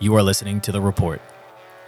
[0.00, 1.22] You are listening to The Report,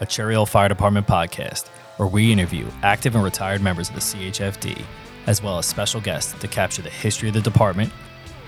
[0.01, 1.67] a Cherry Hill Fire Department podcast
[1.97, 4.81] where we interview active and retired members of the CHFD,
[5.27, 7.93] as well as special guests to capture the history of the department,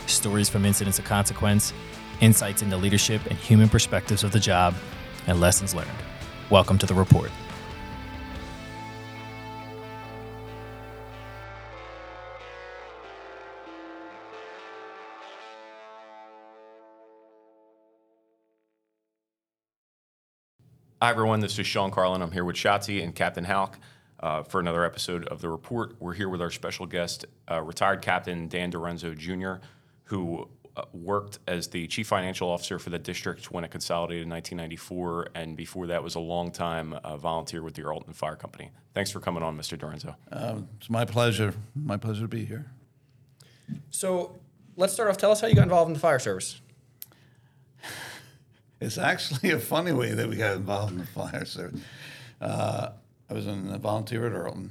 [0.06, 1.72] stories from incidents of consequence,
[2.20, 4.74] insights into leadership and human perspectives of the job,
[5.26, 5.90] and lessons learned.
[6.50, 7.32] Welcome to The Report.
[21.00, 21.38] Hi, everyone.
[21.38, 22.22] This is Sean Carlin.
[22.22, 23.74] I'm here with Shotzi and Captain Halk
[24.18, 25.94] uh, for another episode of The Report.
[26.00, 29.64] We're here with our special guest, uh, retired Captain Dan Direnzo Jr.,
[30.02, 34.30] who uh, worked as the Chief Financial Officer for the district when it consolidated in
[34.30, 38.72] 1994, and before that was a long-time uh, volunteer with the Erlton Fire Company.
[38.92, 39.78] Thanks for coming on, Mr.
[39.78, 40.16] Direnzo.
[40.32, 41.54] Um, it's my pleasure.
[41.76, 42.72] My pleasure to be here.
[43.90, 44.40] So
[44.76, 45.16] let's start off.
[45.16, 46.60] Tell us how you got involved in the fire service.
[48.80, 51.80] It's actually a funny way that we got involved in the fire service.
[52.40, 52.90] Uh,
[53.28, 54.70] I was in a volunteer at Erlton,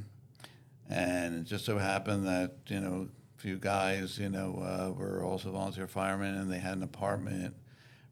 [0.89, 5.23] and it just so happened that you know a few guys you know uh, were
[5.23, 7.53] also volunteer firemen, and they had an apartment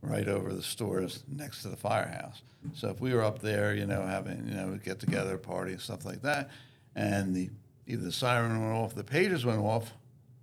[0.02, 2.42] right over the stores next to the firehouse.
[2.74, 5.74] So if we were up there, you know, having you know a get together party
[5.74, 6.50] and stuff like that,
[6.96, 7.50] and the
[7.88, 9.94] either the siren went off, the pages went off,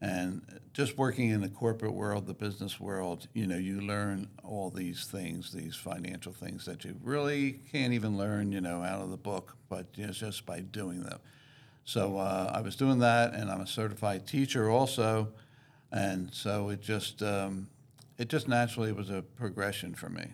[0.00, 3.28] and just working in the corporate world, the business world.
[3.32, 8.18] You know, you learn all these things, these financial things that you really can't even
[8.18, 11.18] learn, you know, out of the book, but you know, just by doing them.
[11.84, 15.28] So uh, I was doing that, and I'm a certified teacher also,
[15.92, 17.68] and so it just um,
[18.18, 20.32] it just naturally was a progression for me.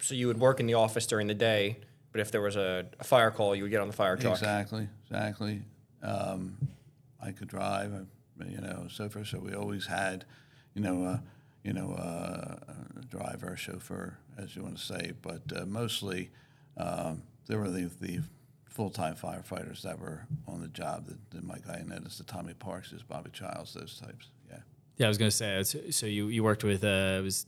[0.00, 1.78] So you would work in the office during the day,
[2.16, 4.32] but if there was a, a fire call, you would get on the fire truck.
[4.32, 5.60] Exactly, exactly.
[6.02, 6.56] Um,
[7.22, 7.92] I could drive,
[8.48, 9.26] you know, so forth.
[9.28, 10.24] So we always had,
[10.74, 11.18] you know, uh,
[11.62, 12.56] you know, uh,
[12.98, 16.30] a driver, chauffeur, as you want to say, but uh, mostly
[16.78, 18.20] um, there were the, the
[18.64, 21.06] full-time firefighters that were on the job.
[21.06, 24.30] The, the Mike Ionetis, the Tommy Parks, Bobby Childs, those types.
[24.48, 24.58] Yeah.
[24.96, 25.60] Yeah, I was going to say.
[25.60, 27.46] it's- So you, you worked with uh, it was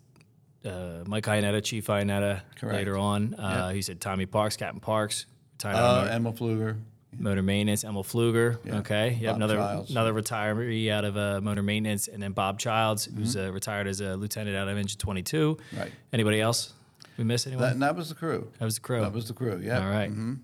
[0.69, 2.43] uh, Mike Ionetta, Chief Ionetta.
[2.57, 2.75] Correct.
[2.77, 5.27] Later on, uh, he said Tommy Parks, Captain Parks,
[5.65, 6.77] Uh, motor, Emma Pfluger.
[7.19, 7.83] motor maintenance.
[7.85, 8.59] Emil Pfluger.
[8.65, 8.79] Yeah.
[8.79, 9.91] Okay, yep, Bob another Childs.
[9.91, 13.49] another retiree out of uh, motor maintenance, and then Bob Childs, who's Mm-hmm.
[13.49, 15.57] uh, retired as a lieutenant out of Engine 22.
[15.77, 15.91] Right.
[16.13, 16.73] Anybody else?
[17.17, 17.65] We miss anyone?
[17.65, 18.53] That, that was the crew.
[18.59, 19.01] That was the crew.
[19.01, 19.61] That was the crew.
[19.63, 19.83] Yeah.
[19.85, 20.09] All right.
[20.11, 20.35] hmm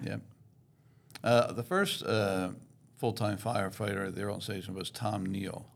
[0.00, 0.18] Yeah.
[1.24, 2.50] Uh, the first uh,
[2.98, 5.66] full-time firefighter at the Erlton Station was Tom Neal,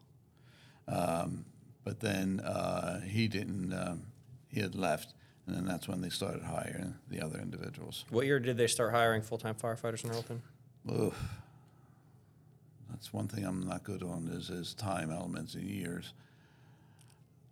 [0.86, 1.44] um,
[1.84, 3.72] but then uh, he didn't.
[3.72, 4.02] Um,
[4.48, 5.14] he had left,
[5.46, 8.04] and then that's when they started hiring the other individuals.
[8.10, 10.40] What year did they start hiring full time firefighters in Erlton?
[10.90, 11.18] Oof.
[12.90, 16.12] That's one thing I'm not good on is, is time elements and years.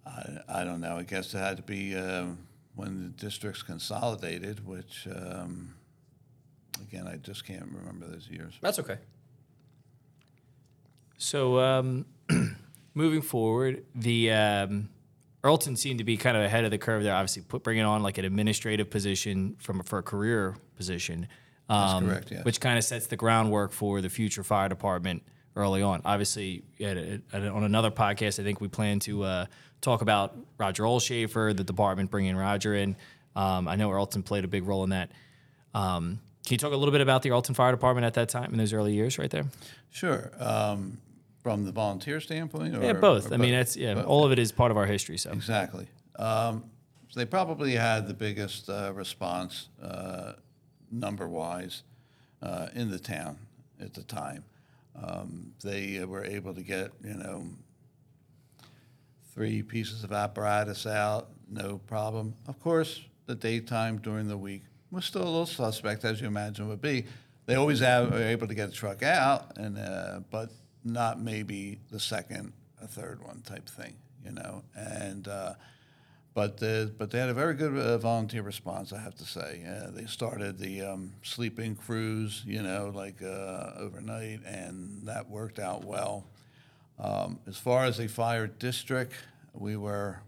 [0.07, 0.97] I, I don't know.
[0.97, 2.39] I guess it had to be um,
[2.75, 5.75] when the districts consolidated, which, um,
[6.83, 8.59] again, I just can't remember those years.
[8.61, 8.99] That's okay.
[11.19, 12.07] So, um,
[13.01, 14.89] moving forward, the um,
[15.43, 17.15] Erlton seemed to be kind of ahead of the curve there.
[17.15, 21.27] Obviously, put bringing on like an administrative position from for a career position,
[21.69, 25.23] um, correct, which kind of sets the groundwork for the future fire department
[25.57, 26.01] early on.
[26.05, 29.47] Obviously, a, a- on another podcast, I think we plan to uh,
[29.81, 32.97] talk about Roger Olshafer, the department bringing Roger in.
[33.35, 35.11] Um, I know Erlton played a big role in that.
[35.75, 38.53] Um, can you talk a little bit about the Erlton Fire Department at that time
[38.53, 39.45] in those early years, right there?
[39.91, 40.31] Sure.
[40.39, 40.99] Um,
[41.43, 42.77] from the volunteer standpoint?
[42.77, 43.31] Or, Yeah, both.
[43.31, 45.19] or I mean, that's yeah, all of it is part of our history.
[45.19, 45.87] So Exactly.
[46.17, 46.65] Um,
[47.09, 50.35] so they probably had the biggest uh, response, uh,
[50.93, 51.83] number wise,
[52.43, 53.39] uh, in the town
[53.81, 54.45] at the time.
[55.03, 57.45] Um, they were able to get, you know,
[59.35, 62.35] three pieces of apparatus out, no problem.
[62.47, 66.69] Of course, the daytime during the week was still a little suspect, as you imagine
[66.69, 67.07] would be.
[67.47, 70.51] They always have, are able to get a truck out, and uh, but
[70.85, 73.95] not maybe the second, a third one type thing,
[74.25, 74.63] you know.
[74.75, 75.55] And uh,
[76.35, 79.63] but uh, but they had a very good uh, volunteer response, I have to say.
[79.67, 85.59] Uh, they started the um, sleeping crews, you know, like uh, overnight, and that worked
[85.59, 86.25] out well.
[86.99, 89.15] Um, as far as a fire district,
[89.55, 90.21] we were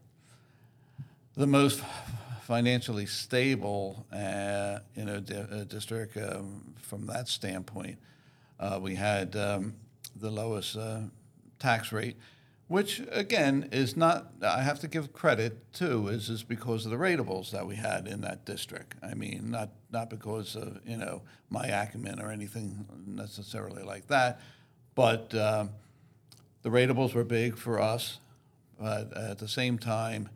[1.37, 1.82] the most
[2.43, 7.99] financially stable, uh, you know, di- uh, district um, from that standpoint.
[8.58, 9.75] Uh, we had um,
[10.23, 11.01] the lowest uh,
[11.59, 12.17] tax rate,
[12.69, 14.33] which again is not.
[14.43, 18.09] I have to give credit to is is because of the ratables that we had
[18.09, 18.95] in that district.
[19.03, 24.41] I mean, not not because of you know my acumen or anything necessarily like that,
[24.95, 25.35] but.
[25.35, 25.71] Um,
[26.63, 28.21] the ratables were big for us,
[28.81, 30.29] but at the same time,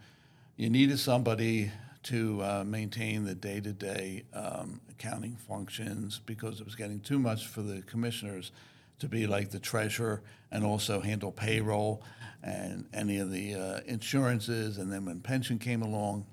[0.57, 1.71] you needed somebody
[2.05, 7.63] to uh, maintain the day-to-day um, accounting functions because it was getting too much for
[7.63, 8.51] the commissioners
[8.99, 12.03] to be like the treasurer and also handle payroll
[12.43, 14.79] and any of the uh, insurances.
[14.79, 16.27] And then when pension came along,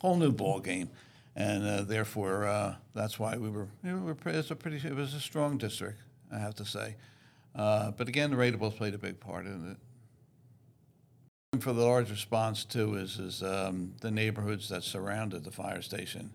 [0.00, 0.90] whole new ball game,
[1.36, 3.68] and uh, therefore uh, that's why we were.
[3.82, 4.86] We were pre- it's a pretty.
[4.86, 6.00] It was a strong district,
[6.32, 6.96] I have to say.
[7.54, 9.76] Uh, but again, the ratables played a big part in it.
[11.52, 15.82] And for the large response too is is um, the neighborhoods that surrounded the fire
[15.82, 16.30] station.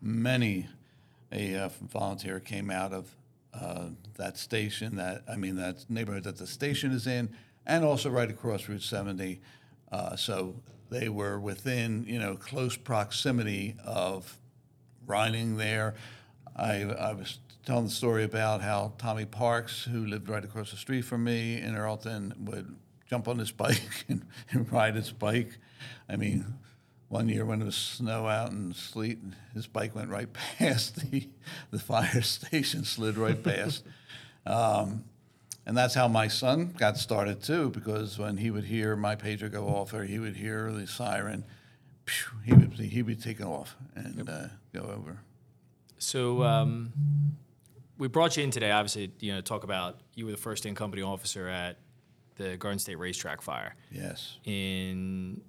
[0.00, 0.68] Many
[1.32, 3.14] a uh, volunteer came out of
[3.54, 4.96] uh, that station.
[4.96, 7.30] That I mean that neighborhood that the station is in,
[7.66, 9.40] and also right across Route 70.
[9.90, 10.54] Uh, so
[10.90, 14.38] they were within you know close proximity of
[15.06, 15.94] riding there.
[16.54, 20.76] I, I was telling the story about how Tommy Parks, who lived right across the
[20.76, 22.76] street from me in Erlton, would
[23.08, 25.58] jump on his bike and, and ride his bike.
[26.08, 26.58] I mean,
[27.12, 29.18] one year when it was snow out and sleet,
[29.52, 31.28] his bike went right past the,
[31.70, 33.84] the fire station, slid right past.
[34.46, 35.04] Um,
[35.66, 39.52] and that's how my son got started too, because when he would hear my pager
[39.52, 41.44] go off or he would hear the siren,
[42.44, 45.18] he would be, he would be taken off and uh, go over.
[45.98, 46.92] So um,
[47.98, 50.64] we brought you in today, obviously, you know, to talk about you were the first
[50.64, 51.76] in company officer at
[52.36, 55.42] the Garden State Racetrack fire Yes, in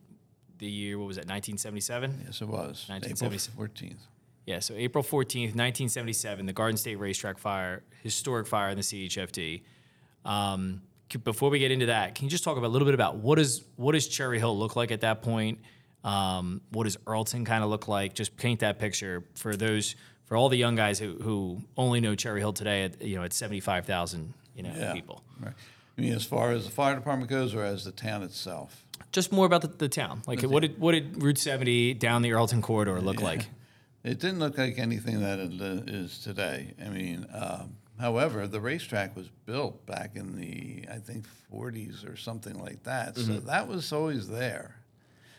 [0.59, 2.23] the year, what was it, 1977?
[2.25, 2.85] yes, it was.
[2.89, 3.55] April 1977.
[3.57, 3.99] fourteenth.
[4.45, 9.61] Yeah, so April 14th, 1977, the Garden State Racetrack fire, historic fire in the CHFD.
[10.25, 10.81] Um,
[11.23, 13.39] before we get into that, can you just talk about, a little bit about what,
[13.39, 15.59] is, what does Cherry Hill look like at that point?
[16.03, 18.15] Um, what does Erlton kind of look like?
[18.15, 19.95] Just paint that picture for those,
[20.25, 23.23] for all the young guys who, who only know Cherry Hill today at, you know,
[23.23, 24.91] at 75,000, you know, Yeah.
[24.93, 25.23] people.
[25.39, 25.53] Right.
[25.97, 28.82] I mean, as far as the fire department goes, or as the town itself.
[29.11, 30.21] Just more about the, the town.
[30.25, 33.47] Like, what did, what did Route 70 down the Erlton corridor look like?
[34.03, 36.73] It didn't look like anything that it uh, today.
[36.83, 42.17] I mean, um, however, the racetrack was built back in the, I think, 40s or
[42.17, 43.17] something like that.
[43.17, 44.75] So that was always there.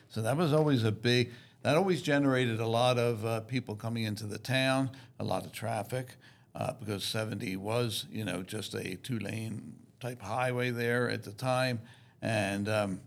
[0.09, 4.05] So that was always a big, that always generated a lot of uh, people coming
[4.05, 6.17] into the town, a lot of traffic,
[6.55, 11.33] uh, because 70 was, you know, just a two lane type highway there at the
[11.33, 11.81] time.
[12.23, 13.01] And um,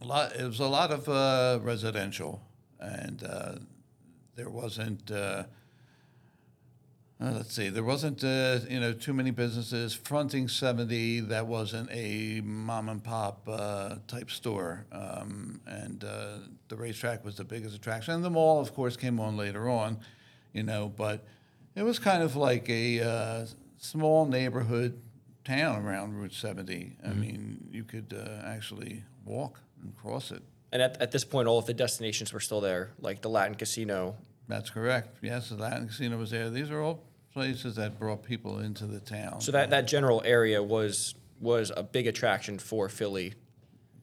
[0.00, 2.42] a lot, it was a lot of uh, residential.
[2.78, 3.54] And uh,
[4.34, 5.44] there wasn't, uh,
[7.18, 11.88] uh, let's see, there wasn't, uh, you know, too many businesses fronting 70 that wasn't
[11.90, 14.86] a mom and pop uh, type store.
[14.92, 16.38] Um, and uh,
[16.68, 18.14] the racetrack was the biggest attraction.
[18.14, 19.98] And the mall, of course, came on later on,
[20.52, 21.24] you know, but
[21.74, 23.46] it was kind of like a uh,
[23.78, 25.00] small neighborhood
[25.44, 26.96] town around Route 70.
[27.04, 30.42] I mean, you could uh, actually walk and cross it.
[30.72, 33.54] And at, at this point, all of the destinations were still there, like the Latin
[33.54, 34.16] Casino.
[34.48, 35.18] That's correct.
[35.22, 36.50] Yes, the Latin Casino was there.
[36.50, 39.40] These are all places that brought people into the town.
[39.40, 43.34] So that, that general area was was a big attraction for Philly.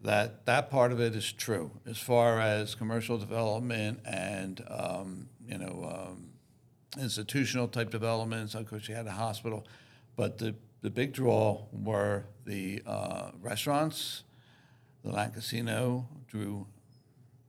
[0.03, 1.71] that that part of it is true.
[1.85, 6.29] As far as commercial development and um, you know um,
[7.01, 9.65] institutional type developments, of course, you had a hospital,
[10.15, 14.23] but the the big draw were the uh, restaurants.
[15.03, 16.65] The La Casino drew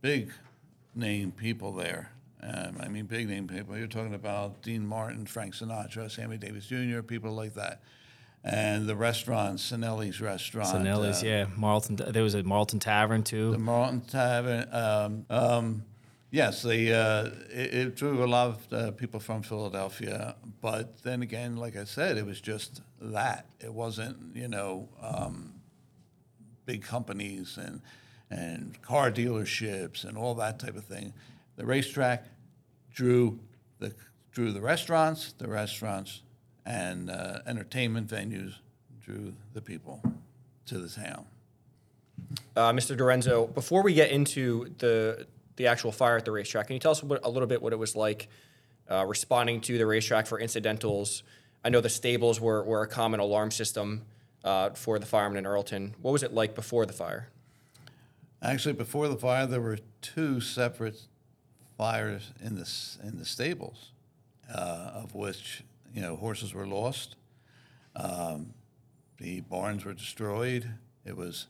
[0.01, 0.33] big
[0.95, 2.11] name people there.
[2.43, 3.77] Um, I mean, big name people.
[3.79, 7.81] You're talking about Dean Martin, Frank Sinatra, Sammy Davis Jr., people like that.
[8.43, 10.69] And the restaurants, Cinelli's restaurant.
[10.69, 11.47] Cinelli's, uh, yeah.
[11.57, 11.97] Marlton.
[11.97, 13.53] There was a Marlton Tavern too.
[13.53, 14.69] the Martin Tavern.
[14.71, 15.85] Um, um,
[16.31, 21.23] yes, the, uh, it, it drew a lot of uh, people from Philadelphia, but then
[21.23, 23.47] again, like I said, it was just that.
[23.61, 25.54] It wasn't, you know, um,
[26.67, 27.81] big companies and
[28.31, 31.13] and car dealerships and all that type of thing.
[31.57, 32.25] The racetrack
[32.93, 33.39] drew
[33.79, 33.95] the
[34.33, 36.23] drew the restaurants, the restaurants
[36.67, 38.55] and uh, entertainment venues
[39.05, 40.03] drew the people
[40.67, 41.27] to the town.
[42.57, 42.97] Uh, Mr.
[42.97, 46.93] Direnzo, before we get into the the actual fire at the racetrack, can you tell
[46.93, 48.29] us a little bit what it was like
[48.91, 51.23] uh, responding to the racetrack for incidentals?
[51.65, 54.03] I know the stables were, were a common alarm system
[54.45, 55.95] uh, for the firemen in Erlton.
[56.01, 57.29] What was it like before the fire?
[58.43, 61.01] Actually, before the fire, there were two separate
[61.79, 62.71] fires in the
[63.03, 63.93] in the stables,
[64.55, 67.17] uh, of which you know horses were lost.
[67.97, 68.53] Um,
[69.19, 70.69] the barns were destroyed.
[71.07, 71.47] It was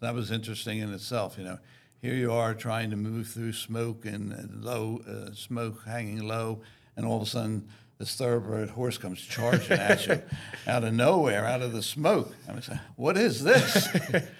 [0.00, 1.36] that was interesting in itself.
[1.36, 1.58] You know,
[2.00, 6.60] here you are trying to move through smoke and, low uh, smoke hanging low,
[6.96, 7.68] and all of a sudden
[8.00, 10.22] this thoroughbred horse comes charging at you
[10.66, 12.34] out of nowhere, out of the smoke.
[12.48, 12.64] I like,
[12.96, 13.88] "What is this?"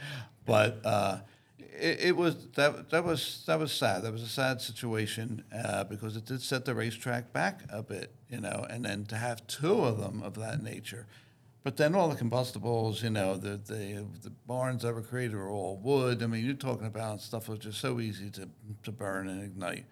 [0.46, 1.18] but uh,
[1.58, 4.02] it, it was that that was that was sad.
[4.02, 8.14] That was a sad situation uh, because it did set the racetrack back a bit,
[8.30, 11.06] you know, and then to have two of them of that nature.
[11.62, 15.50] But then all the combustibles, you know, the, the the barns that were created were
[15.50, 16.22] all wood.
[16.22, 18.48] I mean, you're talking about stuff that was just so easy to,
[18.84, 19.84] to burn and ignite.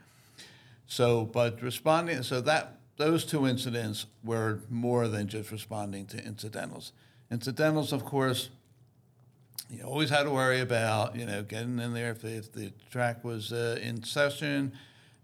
[0.87, 6.93] So, but responding, so that those two incidents were more than just responding to incidentals.
[7.31, 8.51] Incidentals, of course,
[9.71, 12.73] you always had to worry about, you know, getting in there if the, if the
[12.91, 14.73] track was uh, in session.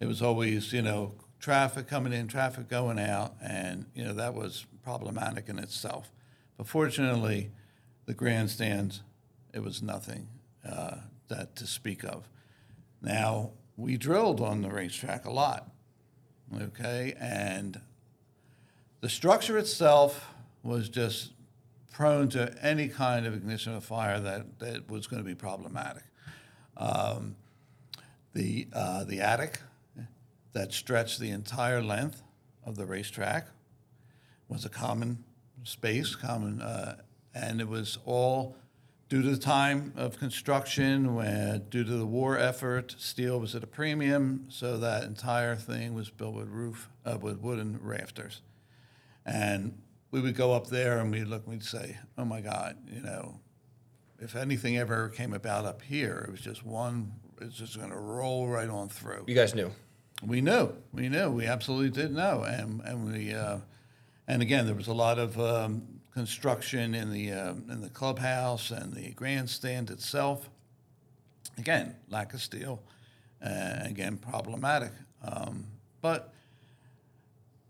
[0.01, 1.13] It was always, you know,
[1.45, 6.11] traffic coming in, traffic going out, and you know that was problematic in itself.
[6.57, 7.51] But fortunately,
[8.07, 9.03] the grandstands,
[9.53, 10.29] it was nothing
[10.67, 10.97] uh,
[11.29, 12.31] that to speak of.
[13.03, 15.69] Now we drilled on the racetrack a lot,
[16.63, 17.81] okay, and
[19.01, 21.33] the structure itself was just
[21.93, 26.03] prone to any kind of ignition of fire that, that was going to be problematic.
[26.77, 27.37] Um,
[28.33, 29.61] the, uh, the attic
[30.53, 32.23] that stretched the entire length
[32.65, 33.47] of the racetrack
[34.49, 35.23] was a common
[35.63, 36.97] space, common, uh,
[37.35, 38.57] and it was all
[39.09, 43.63] due to the time of construction, where, due to the war effort, steel was at
[43.63, 48.41] a premium, so that entire thing was built with roof, uh, with wooden rafters.
[49.27, 49.79] And
[50.11, 53.01] we would go up there and we'd look and we'd say, oh my God, you
[53.01, 53.41] know,
[54.21, 57.97] if anything ever came about up here, it was just one, it's just going to
[57.97, 59.25] roll right on through.
[59.27, 59.71] You guys knew.
[60.25, 63.59] We knew, we knew, we absolutely did know, and and we, uh,
[64.27, 68.71] and again, there was a lot of um, construction in the um in the clubhouse
[68.71, 70.49] and the grandstand itself.
[71.59, 72.83] Again, lack of steel,
[73.45, 74.93] uh, again problematic.
[75.23, 75.67] Um,
[76.01, 76.33] but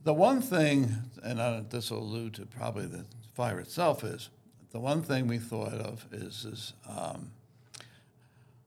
[0.05, 4.29] the one thing, and this will allude to probably the fire itself, is
[4.71, 7.31] the one thing we thought of is is um,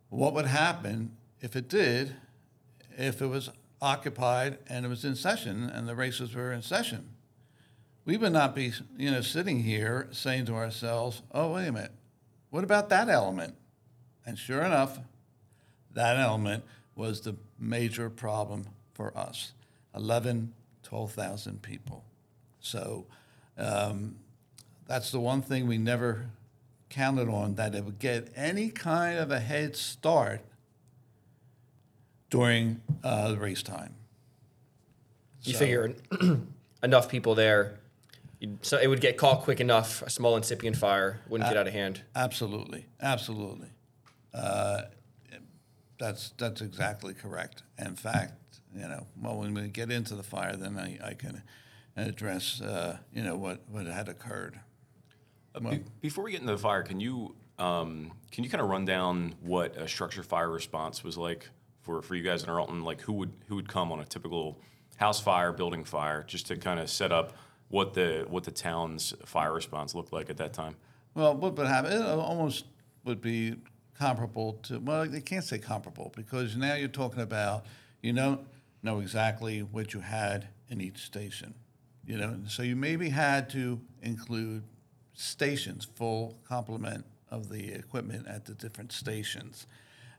[0.09, 2.15] what would happen if it did,
[2.97, 3.49] if it was
[3.81, 7.09] occupied and it was in session and the races were in session.
[8.07, 11.91] We would not be, you know, sitting here saying to ourselves, "Oh, wait a minute,
[12.51, 13.55] what about that element?"
[14.25, 14.99] And sure enough,
[15.91, 16.63] that element
[16.95, 19.51] was the major problem for us
[19.93, 22.05] 11, 12,000 people.
[22.61, 23.07] So
[23.57, 24.15] um,
[24.87, 26.27] that's the one thing we never
[26.89, 30.39] counted on that it would get any kind of a head start
[32.29, 33.95] during uh, the race time.
[35.43, 35.93] You So- figure
[36.83, 37.79] enough people there,
[38.61, 40.01] so it would get caught quick enough.
[40.01, 42.01] A small incipient fire wouldn't get out of hand.
[42.15, 43.69] Absolutely, absolutely.
[44.33, 44.83] Uh,
[45.99, 47.63] that's that's exactly correct.
[47.79, 48.33] In fact,
[48.75, 51.41] you know, well, when we get into the fire, then I, I can
[51.95, 54.59] address, uh, you know, what, what had occurred.
[55.55, 58.69] Uh, be- before we get into the fire, can you um, can you kind of
[58.69, 61.49] run down what a structure fire response was like
[61.81, 62.83] for, for you guys in Erlton?
[62.83, 64.61] Like who would who would come on a typical
[64.97, 67.33] house fire, building fire, just to kind of set up
[67.69, 70.75] what the what the town's fire response looked like at that time?
[71.13, 71.91] Well, what would happen?
[71.91, 72.65] It almost
[73.03, 73.55] would be
[73.97, 74.79] comparable to.
[74.79, 77.65] Well, they can't say comparable because now you're talking about
[78.01, 78.41] you don't
[78.83, 81.53] know exactly what you had in each station.
[82.05, 84.63] You know, so you maybe had to include
[85.13, 89.67] stations, full complement of the equipment at the different stations.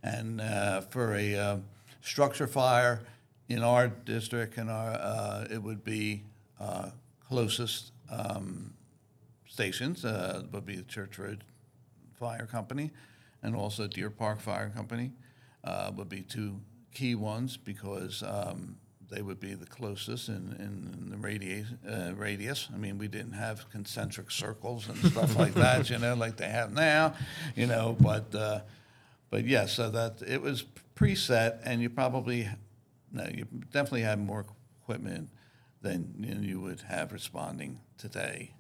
[0.02, 1.56] And uh, for a uh,
[2.02, 3.00] structure fire
[3.48, 6.24] in our district, and our, uh, it would be
[6.60, 6.90] uh,
[7.28, 8.72] closest um,
[9.46, 11.44] stations uh, would be the Church Road
[12.18, 12.90] Fire Company
[13.42, 15.12] and also Deer Park Fire Company
[15.64, 16.60] uh, would be two
[16.92, 18.76] key ones because um,
[19.10, 22.68] they would be the closest in, in the radius, uh, radius.
[22.74, 26.48] I mean, we didn't have concentric circles and stuff like that, you know, like they
[26.48, 27.14] have now,
[27.54, 28.60] you know, but, uh,
[29.30, 30.64] but yeah, so that it was
[30.96, 32.48] preset and you probably,
[33.12, 34.44] no, you definitely had more
[34.82, 35.30] equipment
[35.82, 38.54] than you would have responding today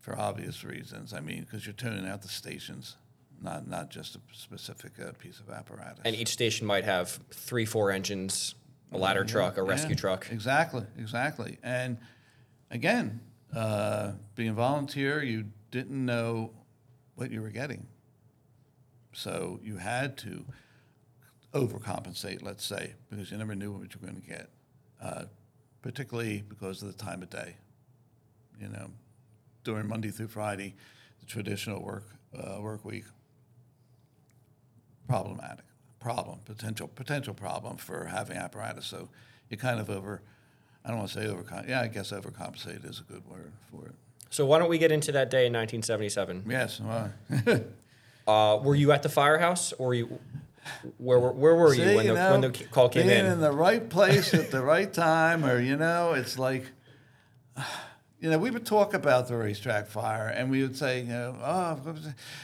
[0.00, 1.12] for obvious reasons.
[1.12, 2.96] I mean, because you're tuning out the stations,
[3.42, 6.00] not, not just a specific uh, piece of apparatus.
[6.04, 8.54] And each station might have three, four engines,
[8.92, 10.28] a ladder truck, a rescue Yeah, truck.
[10.30, 11.58] Exactly, exactly.
[11.62, 11.98] And
[12.70, 13.20] again,
[13.54, 16.52] uh, being a volunteer, you didn't know
[17.14, 17.86] what you were getting.
[19.12, 20.44] So you had to
[21.54, 24.50] overcompensate, let's say, because you never knew what you were going to get,
[25.02, 25.24] uh,
[25.82, 27.56] particularly because of the time of day.
[28.60, 28.90] You know,
[29.64, 30.74] during Monday through Friday,
[31.20, 32.04] the traditional work
[32.36, 33.04] uh, work week,
[35.08, 35.64] problematic
[36.00, 38.86] problem, potential potential problem for having apparatus.
[38.86, 39.08] So
[39.48, 40.22] you're kind of over,
[40.84, 41.68] I don't want to say overcom.
[41.68, 43.94] Yeah, I guess overcompensate is a good word for it.
[44.30, 46.44] So why don't we get into that day in 1977?
[46.48, 46.80] Yes.
[46.80, 47.12] Well,
[48.28, 50.18] Uh, were you at the firehouse, or you?
[50.98, 53.32] Where were where were you See, when the know, when the call came being in?
[53.32, 56.64] in the right place at the right time, or you know, it's like,
[58.20, 61.36] you know, we would talk about the racetrack fire, and we would say, you know,
[61.42, 61.94] oh,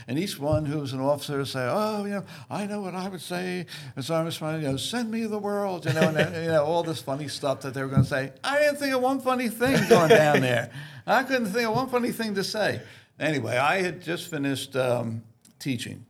[0.06, 2.94] and each one who was an officer would say, oh, you know, I know what
[2.94, 3.66] I would say
[3.96, 6.50] and so I was responding, you know, send me the world, you know, and you
[6.50, 8.32] know, all this funny stuff that they were going to say.
[8.42, 10.70] I didn't think of one funny thing going down there.
[11.06, 12.80] I couldn't think of one funny thing to say.
[13.18, 15.22] Anyway, I had just finished um,
[15.58, 16.04] teaching.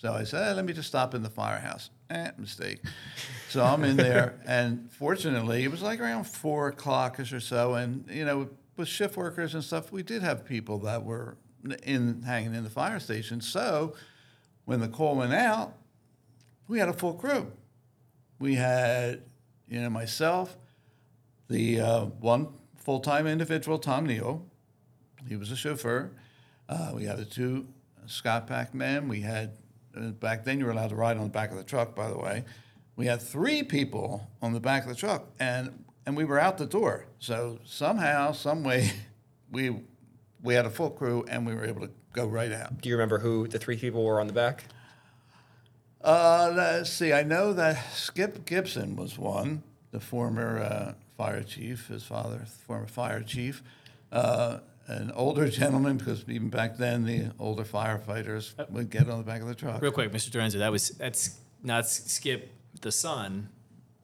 [0.00, 1.90] So I said, "Eh, let me just stop in the firehouse.
[2.08, 2.80] Eh, mistake.
[3.50, 7.74] So I'm in there, and fortunately, it was like around four o'clock or so.
[7.74, 11.36] And you know, with shift workers and stuff, we did have people that were
[11.82, 13.42] in hanging in the fire station.
[13.42, 13.94] So
[14.64, 15.74] when the call went out,
[16.66, 17.52] we had a full crew.
[18.38, 19.22] We had,
[19.68, 20.56] you know, myself,
[21.48, 24.46] the uh, one full-time individual, Tom Neal.
[25.28, 26.12] He was a chauffeur.
[26.70, 27.66] Uh, we had the two
[28.06, 29.06] Scott Pack men.
[29.06, 29.59] We had
[29.94, 31.94] back then you were allowed to ride on the back of the truck.
[31.94, 32.44] By the way,
[32.96, 36.58] we had three people on the back of the truck, and and we were out
[36.58, 37.06] the door.
[37.18, 38.90] So somehow, some way,
[39.50, 39.82] we
[40.42, 42.80] we had a full crew, and we were able to go right out.
[42.80, 44.64] Do you remember who the three people were on the back?
[46.02, 47.12] Uh, let's see.
[47.12, 52.86] I know that Skip Gibson was one, the former uh, fire chief, his father, former
[52.86, 53.62] fire chief.
[54.10, 54.58] Uh,
[54.90, 59.40] an older gentleman, because even back then the older firefighters would get on the back
[59.40, 59.80] of the truck.
[59.82, 60.30] Real quick, Mr.
[60.30, 62.50] Direnzo, that was that's not Skip
[62.80, 63.48] the son,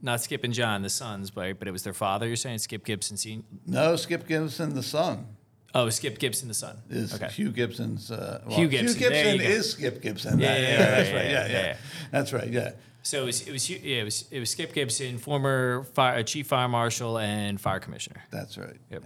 [0.03, 2.27] not Skip and John the sons, but but it was their father.
[2.27, 3.44] You're saying Skip Gibson senior?
[3.66, 5.27] No, Skip Gibson, the son,
[5.75, 6.79] Oh, Skip Gibson the son.
[6.88, 7.29] is okay.
[7.29, 8.11] Hugh Gibson's.
[8.11, 10.38] Uh, well, Hugh Gibson, you Gibson is Skip Gibson.
[10.38, 11.25] Yeah, That- yeah, yeah, that's yeah, right.
[11.27, 11.77] yeah, Yeah, yeah, yeah.
[12.12, 12.49] That's right.
[12.49, 12.70] Yeah.
[13.03, 16.46] So it was it was yeah it was it was Skip Gibson, former fire, chief
[16.49, 18.25] fire marshal and fire commissioner.
[18.33, 18.77] That's right.
[18.90, 19.05] Yep.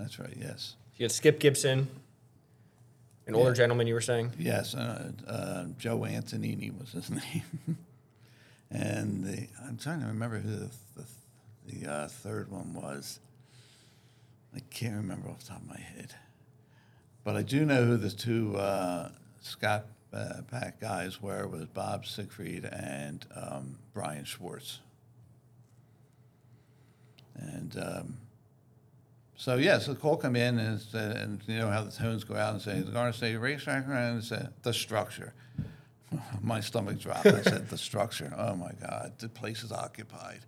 [0.00, 0.34] That's right.
[0.40, 0.76] Yes.
[0.96, 1.88] You had Skip Gibson,
[3.26, 3.54] an older Yeah.
[3.54, 3.86] gentleman.
[3.86, 4.32] You were saying.
[4.38, 7.76] Yes, uh, uh, Joe Antonini was his name.
[8.70, 11.04] and the, I'm trying to remember who the, the,
[11.84, 13.20] the uh, third one was.
[14.56, 16.14] I can't remember off the top of my head.
[17.22, 19.10] But I do know who the two uh,
[19.42, 24.80] Scott uh, Pack guys were was Bob Siegfried and um, Brian Schwartz.
[27.36, 28.16] And um,
[29.40, 32.36] so yes, the call come in and, uh, and you know how the tones go
[32.36, 34.30] out and say the Garden State Racetrack and it's
[34.62, 35.32] the structure.
[36.42, 37.24] My stomach dropped.
[37.24, 38.34] I said the structure.
[38.36, 40.40] Oh my God, the place is occupied.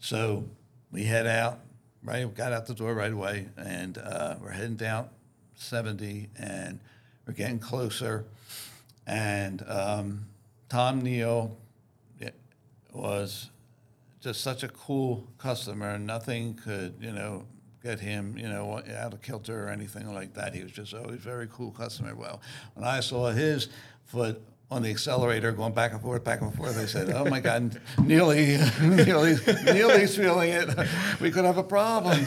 [0.00, 0.44] So
[0.90, 1.60] we head out.
[2.04, 5.08] Right, we got out the door right away, and uh, we're heading down
[5.54, 6.80] 70, and
[7.26, 8.26] we're getting closer.
[9.06, 10.26] And um,
[10.68, 11.56] Tom Neal
[12.92, 13.48] was
[14.20, 15.96] just such a cool customer.
[15.96, 17.44] Nothing could, you know,
[17.82, 20.54] get him, you know, out of kilter or anything like that.
[20.54, 22.14] He was just always very cool customer.
[22.14, 22.40] Well,
[22.74, 23.68] when I saw his
[24.04, 24.40] foot
[24.70, 27.80] on the accelerator going back and forth, back and forth, I said, "Oh my God,
[28.02, 30.68] Neely, Neely's, Neely's feeling it.
[31.20, 32.26] We could have a problem."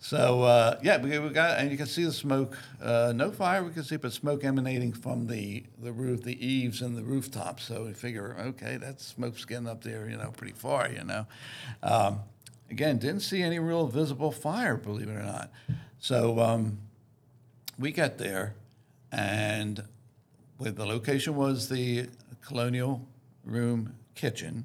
[0.00, 2.58] So uh, yeah, we, we got, and you can see the smoke.
[2.80, 6.82] Uh, no fire, we can see, but smoke emanating from the the roof, the eaves,
[6.82, 7.58] and the rooftop.
[7.58, 11.26] So we figure, okay, that smoke's getting up there, you know, pretty far, you know.
[11.82, 12.20] Um,
[12.74, 15.52] again, didn't see any real visible fire, believe it or not.
[16.00, 16.78] So um,
[17.78, 18.56] we got there,
[19.12, 19.84] and
[20.58, 22.08] the location was the
[22.44, 23.06] colonial
[23.44, 24.64] room kitchen.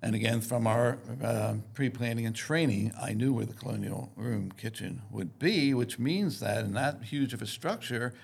[0.00, 4.52] And again, from our uh, pre planning and training, I knew where the colonial room
[4.52, 8.14] kitchen would be, which means that in that huge of a structure,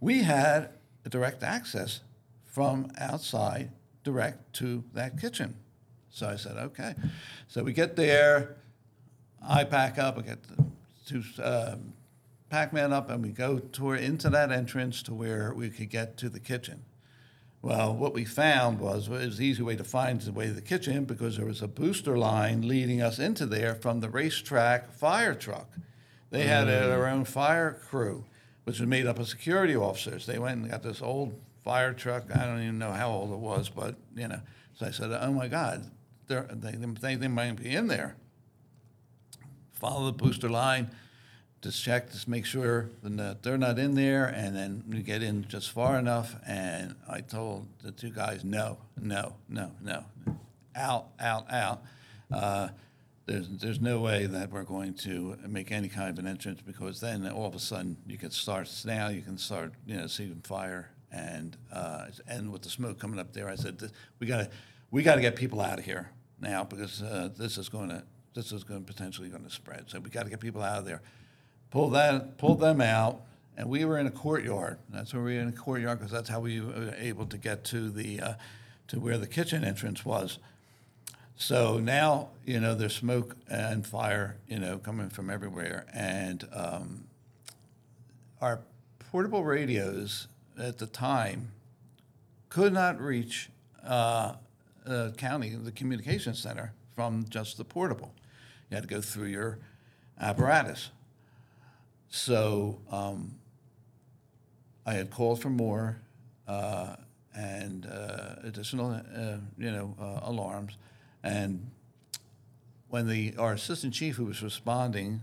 [0.00, 0.70] we had
[1.08, 2.00] direct access
[2.44, 3.70] from outside
[4.02, 5.54] direct to that kitchen.
[6.12, 6.94] So I said, okay.
[7.48, 8.56] So we get there,
[9.46, 10.64] I pack up, I get the
[11.06, 11.76] two uh,
[12.50, 16.28] Pac-Man up, and we go toward into that entrance to where we could get to
[16.28, 16.84] the kitchen.
[17.62, 20.52] Well, what we found was it was an easy way to find the way to
[20.52, 24.92] the kitchen because there was a booster line leading us into there from the racetrack
[24.92, 25.70] fire truck.
[26.30, 28.24] They had their own fire crew,
[28.64, 30.26] which was made up of security officers.
[30.26, 32.24] They went and got this old fire truck.
[32.34, 34.40] I don't even know how old it was, but you know.
[34.74, 35.88] So I said, "Oh my God,
[36.40, 38.16] they they they might be in there."
[39.72, 40.90] Follow the booster line
[41.62, 45.46] just check, just make sure that they're not in there, and then we get in
[45.46, 46.34] just far enough.
[46.44, 50.04] And I told the two guys, no, no, no, no,
[50.74, 51.82] out, out, out.
[52.32, 52.68] Uh,
[53.26, 57.00] there's there's no way that we're going to make any kind of an entrance because
[57.00, 60.42] then all of a sudden you can start now you can start you know seeing
[60.42, 64.50] fire and uh, and with the smoke coming up there, I said we got to
[64.90, 66.10] we got to get people out of here
[66.42, 68.02] now because uh, this is going to
[68.34, 69.84] this is going potentially going to spread.
[69.88, 71.02] So we got to get people out of there
[71.72, 73.22] pull that, pull them out,
[73.56, 74.78] and we were in a courtyard.
[74.90, 77.64] That's where we were in a courtyard because that's how we were able to get
[77.64, 78.34] to the uh,
[78.88, 80.38] to where the kitchen entrance was.
[81.34, 87.04] So now you know there's smoke and fire, you know, coming from everywhere, and um,
[88.40, 88.60] our
[89.10, 90.28] portable radios
[90.58, 91.52] at the time
[92.50, 93.48] could not reach
[93.82, 94.34] uh,
[94.86, 98.12] uh, county, the communication center, from just the portable.
[98.70, 99.58] You had to go through your
[100.20, 100.90] apparatus.
[102.08, 103.36] So um,
[104.84, 105.98] I had called for more
[106.46, 106.96] uh,
[107.34, 110.76] and uh, additional, uh, you know, uh, alarms.
[111.22, 111.70] And
[112.88, 115.22] when the our assistant chief, who was responding,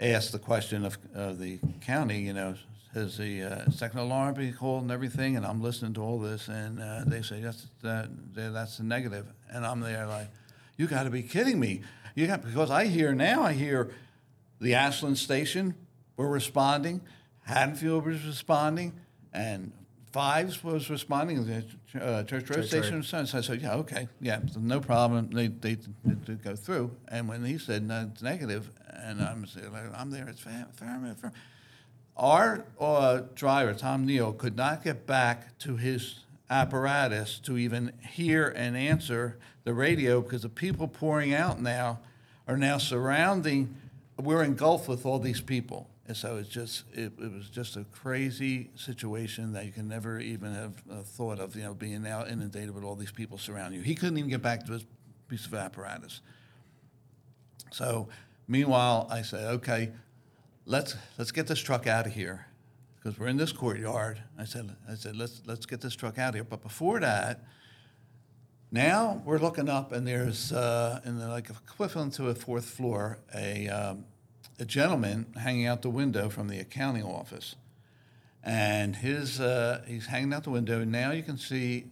[0.00, 2.54] asked the question of, of the county, you know,
[2.94, 5.36] has the uh, second alarm been called and everything?
[5.36, 9.26] And I'm listening to all this, and uh, they say that's that, that's a negative,
[9.50, 10.28] and I'm there like,
[10.76, 11.82] you got to be kidding me!
[12.14, 13.90] You got because I hear now I hear
[14.60, 15.74] the Ashland station
[16.16, 17.00] were responding,
[17.42, 18.92] Haddonfield was responding,
[19.32, 19.72] and
[20.12, 21.44] Fives was responding.
[21.44, 21.64] The
[22.00, 23.02] uh, Church Road Church station.
[23.02, 25.30] So I said, yeah, okay, yeah, no problem.
[25.30, 25.76] They they
[26.24, 26.92] did go through.
[27.08, 29.44] And when he said no, it's negative, and I'm
[29.92, 30.28] I'm there.
[30.28, 31.32] It's fair, fair, fair.
[32.16, 38.48] Our uh, driver, Tom Neal, could not get back to his apparatus to even hear
[38.48, 41.98] and answer the radio because the people pouring out now
[42.46, 43.74] are now surrounding.
[44.16, 45.88] We're engulfed with all these people.
[46.06, 50.20] And so it's just, it, it was just a crazy situation that you can never
[50.20, 53.80] even have uh, thought of, you know, being now inundated with all these people surrounding
[53.80, 53.84] you.
[53.84, 54.84] He couldn't even get back to his
[55.28, 56.20] piece of apparatus.
[57.72, 58.08] So
[58.46, 59.92] meanwhile, I said, okay,
[60.66, 62.46] let's let's get this truck out of here
[62.96, 64.22] because we're in this courtyard.
[64.38, 66.44] I said, I said, let's let's get this truck out of here.
[66.44, 67.44] But before that,
[68.70, 73.18] now we're looking up and there's uh, in the like equivalent to a fourth floor
[73.34, 74.04] a um,
[74.58, 77.56] a gentleman hanging out the window from the accounting office,
[78.42, 80.84] and his uh, he's hanging out the window.
[80.84, 81.86] Now you can see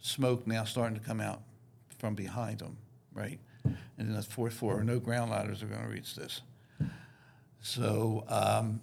[0.00, 1.42] smoke now starting to come out
[1.98, 2.78] from behind him,
[3.12, 3.38] right?
[3.64, 6.40] And in the fourth floor, no ground ladders are going to reach this.
[7.60, 8.80] So, um,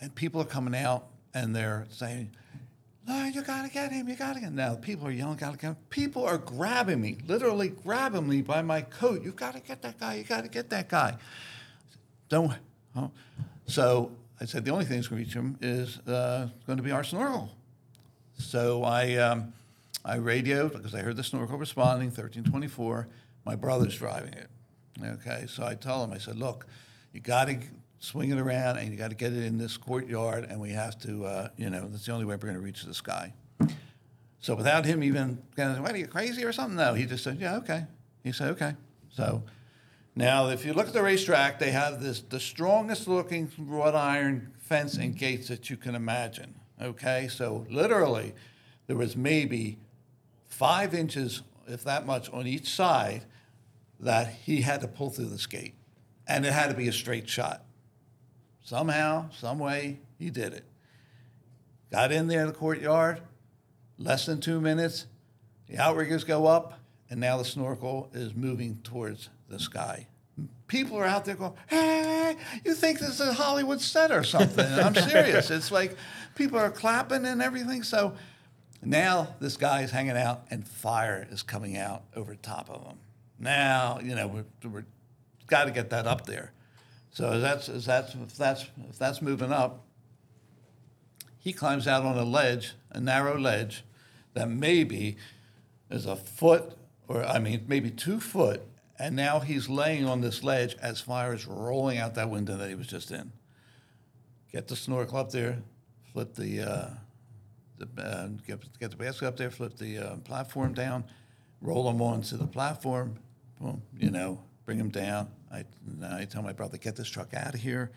[0.00, 2.30] and people are coming out and they're saying,
[3.06, 4.56] no, you got to get him, you got to get him.
[4.56, 5.76] Now, people are yelling, got to get him.
[5.90, 9.22] People are grabbing me, literally grabbing me by my coat.
[9.22, 11.16] You got to get that guy, you got to get that guy.
[12.28, 12.52] Don't.
[12.96, 13.10] Oh.
[13.66, 14.10] So
[14.40, 17.50] I said, the only thing that's to reach him is uh, to be our snorkel.
[18.38, 19.52] So I, um,
[20.04, 23.08] I radioed because I heard the snorkel responding, 1324.
[23.44, 24.48] My brother's driving it.
[25.02, 26.66] Okay, so I told him, I said, look,
[27.14, 27.58] you got to
[28.00, 30.98] swing it around and you got to get it in this courtyard, and we have
[31.00, 33.32] to, uh, you know, that's the only way we're going to reach this guy.
[34.40, 36.76] So without him even going, what are you crazy or something?
[36.76, 37.86] No, he just said, yeah, okay.
[38.22, 38.74] He said, okay.
[39.08, 39.42] So
[40.16, 44.52] now, if you look at the racetrack, they have this the strongest looking wrought iron
[44.58, 46.54] fence and gates that you can imagine.
[46.82, 48.34] Okay, so literally,
[48.86, 49.78] there was maybe
[50.48, 53.24] five inches, if that much, on each side
[53.98, 55.74] that he had to pull through this gate,
[56.26, 57.64] and it had to be a straight shot.
[58.62, 60.64] Somehow, some way, he did it.
[61.92, 63.20] Got in there in the courtyard,
[63.98, 65.06] less than two minutes.
[65.68, 70.08] The outriggers go up, and now the snorkel is moving towards the sky.
[70.66, 74.64] people are out there going, "Hey, you think this is a Hollywood set or something?"
[74.64, 75.50] And I'm serious.
[75.50, 75.96] It's like
[76.34, 77.82] people are clapping and everything.
[77.84, 78.14] So
[78.82, 82.98] now this guy is hanging out, and fire is coming out over top of him.
[83.38, 84.86] Now you know we're, we're
[85.46, 86.52] got to get that up there.
[87.10, 89.84] So that's that's if that's if that's moving up,
[91.38, 93.84] he climbs out on a ledge, a narrow ledge,
[94.34, 95.16] that maybe
[95.90, 96.76] is a foot
[97.08, 98.62] or I mean maybe two foot,
[98.98, 102.68] and now he's laying on this ledge as fire is rolling out that window that
[102.68, 103.32] he was just in.
[104.52, 105.58] Get the snorkel up there,
[106.12, 106.90] flip the, uh,
[107.78, 111.04] the uh, get, get the basket up there, flip the uh, platform down,
[111.60, 113.18] roll him onto the platform,
[113.60, 115.28] boom, you know, bring him down.
[115.52, 115.64] I,
[116.04, 117.90] I tell my brother, get this truck out of here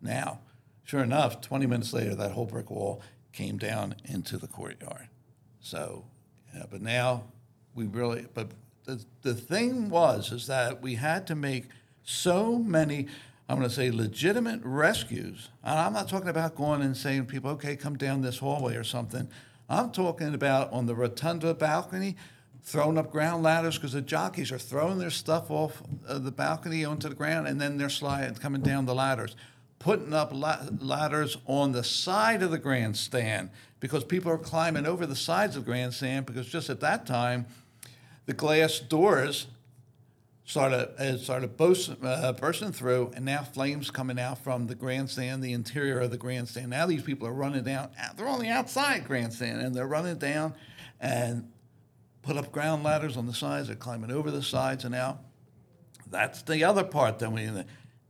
[0.00, 0.40] now.
[0.84, 5.08] Sure enough, 20 minutes later, that whole brick wall came down into the courtyard.
[5.60, 6.04] So,
[6.54, 7.24] yeah, but now
[7.74, 8.50] we really, but
[8.84, 11.66] the, the thing was, is that we had to make
[12.02, 13.06] so many,
[13.48, 15.50] I'm going to say legitimate rescues.
[15.62, 18.84] And I'm not talking about going and saying people, okay, come down this hallway or
[18.84, 19.28] something.
[19.68, 22.16] I'm talking about on the rotunda balcony,
[22.64, 26.84] throwing up ground ladders because the jockeys are throwing their stuff off uh, the balcony
[26.84, 29.34] onto the ground and then they're sliding, coming down the ladders
[29.82, 35.16] putting up ladders on the side of the grandstand because people are climbing over the
[35.16, 37.44] sides of the grandstand because just at that time,
[38.26, 39.48] the glass doors
[40.44, 45.52] started uh, started uh, bursting through, and now flames coming out from the grandstand, the
[45.52, 46.70] interior of the grandstand.
[46.70, 47.90] Now these people are running down.
[48.16, 50.54] They're on the outside grandstand, and they're running down
[51.00, 51.50] and
[52.22, 53.68] put up ground ladders on the sides.
[53.68, 55.20] They're climbing over the sides, and now
[56.10, 57.48] that's the other part that we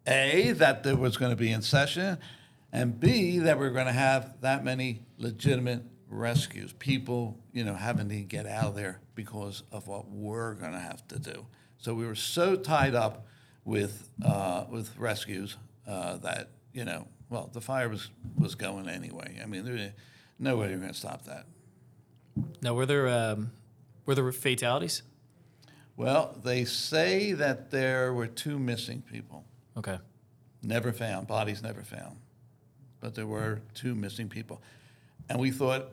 [0.06, 2.18] a, that there was going to be in session,
[2.72, 7.74] and B, that we are going to have that many legitimate rescues, people, you know,
[7.74, 11.46] having to get out of there because of what we're going to have to do.
[11.78, 13.26] So we were so tied up
[13.64, 19.40] with uh, with rescues uh, that you know, well, the fire was was going anyway.
[19.42, 19.92] I mean, there
[20.38, 21.46] no way you're going to stop that.
[22.62, 23.52] Now, were there um,
[24.06, 25.02] were there fatalities?
[25.96, 29.44] Well, they say that there were two missing people.
[29.76, 29.98] Okay.
[30.62, 32.16] Never found, bodies never found.
[33.00, 34.62] But there were two missing people.
[35.28, 35.88] And we thought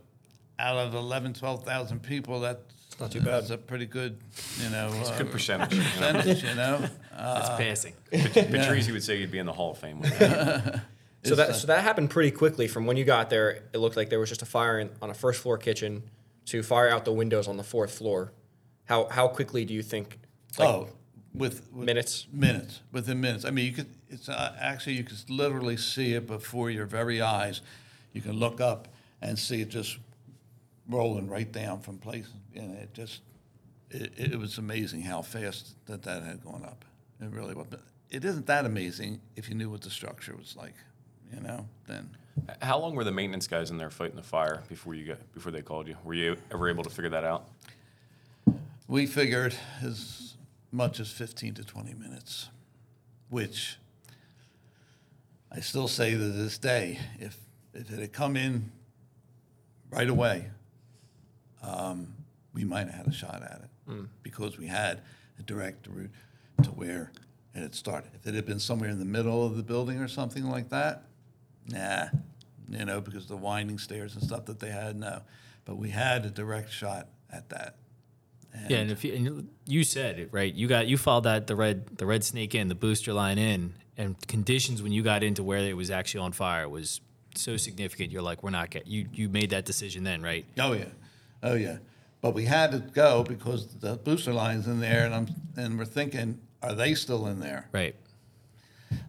[0.58, 2.60] out of 11, 12,000 people, that's
[3.00, 3.42] not too bad.
[3.42, 4.18] That's a pretty good,
[4.62, 4.92] you know.
[5.00, 5.70] It's uh, a good percentage.
[5.78, 6.88] percentage, you know.
[7.12, 7.94] That's passing.
[8.12, 10.82] Patrice you would say you'd be in the Hall of Fame with that.
[11.22, 12.70] So that so that happened pretty quickly.
[12.70, 15.10] From when you got there, it looked like there was just a fire in, on
[15.10, 16.02] a first floor kitchen
[16.50, 18.34] to fire out the windows on the fourth floor.
[18.86, 20.20] How how quickly do you think?
[20.58, 20.90] Like, oh,
[21.34, 22.28] with, with, minutes.
[22.32, 23.46] Minutes within minutes.
[23.46, 23.88] I mean, you could.
[24.10, 27.62] It's uh, actually you could literally see it before your very eyes.
[28.14, 28.88] You can look up
[29.22, 30.00] and see it just
[30.88, 33.22] rolling right down from place, and it just
[33.92, 36.86] it, it was amazing how fast that that had gone up.
[37.22, 37.68] It really was.
[37.70, 40.76] But it isn't that amazing if you knew what the structure was like.
[41.32, 42.10] You know, then.
[42.62, 45.52] How long were the maintenance guys in there fighting the fire before you got before
[45.52, 45.96] they called you?
[46.04, 47.46] Were you ever able to figure that out?
[48.88, 50.36] We figured as
[50.72, 52.50] much as 15 to 20 minutes,
[53.30, 53.78] which
[55.52, 57.38] I still say to this day, if,
[57.74, 58.72] if it had come in
[59.92, 60.50] right away,
[61.64, 62.14] um,
[62.54, 64.08] we might have had a shot at it mm.
[64.22, 65.02] because we had
[65.40, 66.12] a direct route
[66.64, 67.12] to where
[67.56, 68.12] it had started.
[68.14, 71.04] If it had been somewhere in the middle of the building or something like that,
[71.68, 72.08] nah,
[72.70, 75.22] you know, because the winding stairs and stuff that they had, no.
[75.66, 77.76] But we had a direct shot at that.
[78.54, 81.48] And yeah, and if you, and you said it right, you got you followed that
[81.48, 85.22] the red the red snake in the booster line in, and conditions when you got
[85.22, 87.02] into where it was actually on fire was
[87.36, 88.12] so significant.
[88.12, 90.46] You're like, we're not get you you made that decision then, right?
[90.58, 90.86] Oh yeah,
[91.44, 91.78] oh yeah.
[92.22, 95.86] But we had to go because the booster line's in there, and I'm and we're
[95.86, 97.70] thinking, are they still in there?
[97.72, 97.96] Right.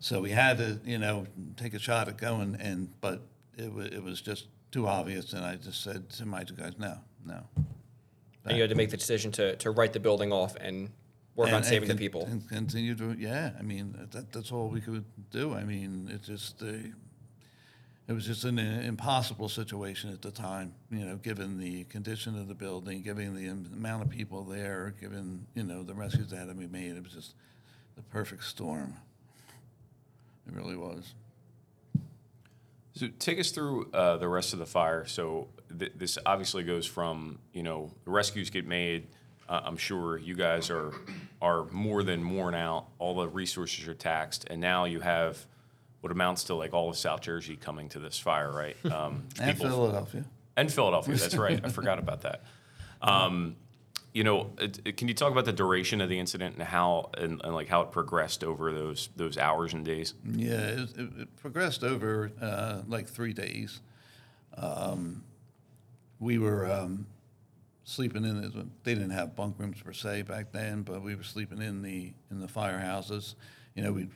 [0.00, 3.22] So we had to, you know, take a shot at going, and but
[3.60, 6.72] it was it was just too obvious, and I just said to my two guys,
[6.78, 7.42] no, no,
[8.44, 10.90] and you had to make the decision to, to write the building off and
[11.36, 12.26] work on saving con- the people.
[12.26, 13.50] And continue to, yeah.
[13.58, 15.54] I mean, that, that's all we could do.
[15.54, 16.66] I mean, it's just, uh,
[18.08, 22.48] it was just an impossible situation at the time, you know, given the condition of
[22.48, 26.48] the building, given the amount of people there, given, you know, the rescues that had
[26.48, 26.96] to be made.
[26.96, 27.34] It was just
[27.96, 28.94] the perfect storm.
[30.46, 31.14] It really was.
[33.00, 35.06] So take us through uh, the rest of the fire.
[35.06, 39.06] So th- this obviously goes from you know the rescues get made.
[39.48, 40.92] Uh, I'm sure you guys are
[41.40, 42.88] are more than worn out.
[42.98, 45.46] All the resources are taxed, and now you have
[46.02, 48.76] what amounts to like all of South Jersey coming to this fire, right?
[48.92, 50.26] Um, and Philadelphia.
[50.58, 51.14] And Philadelphia.
[51.14, 51.58] That's right.
[51.64, 52.42] I forgot about that.
[53.00, 53.56] Um,
[54.12, 54.50] you know,
[54.96, 57.82] can you talk about the duration of the incident and how and, and like how
[57.82, 60.14] it progressed over those those hours and days?
[60.24, 63.80] Yeah, it, it, progressed over uh, like three days.
[64.56, 65.22] Um,
[66.18, 67.06] we were um,
[67.84, 68.40] sleeping in.
[68.40, 71.82] The, they didn't have bunk rooms per se back then, but we were sleeping in
[71.82, 73.34] the in the firehouses.
[73.76, 74.10] You know, we'd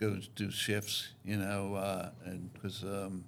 [0.00, 1.08] go do shifts.
[1.24, 3.24] You know, uh, and because um,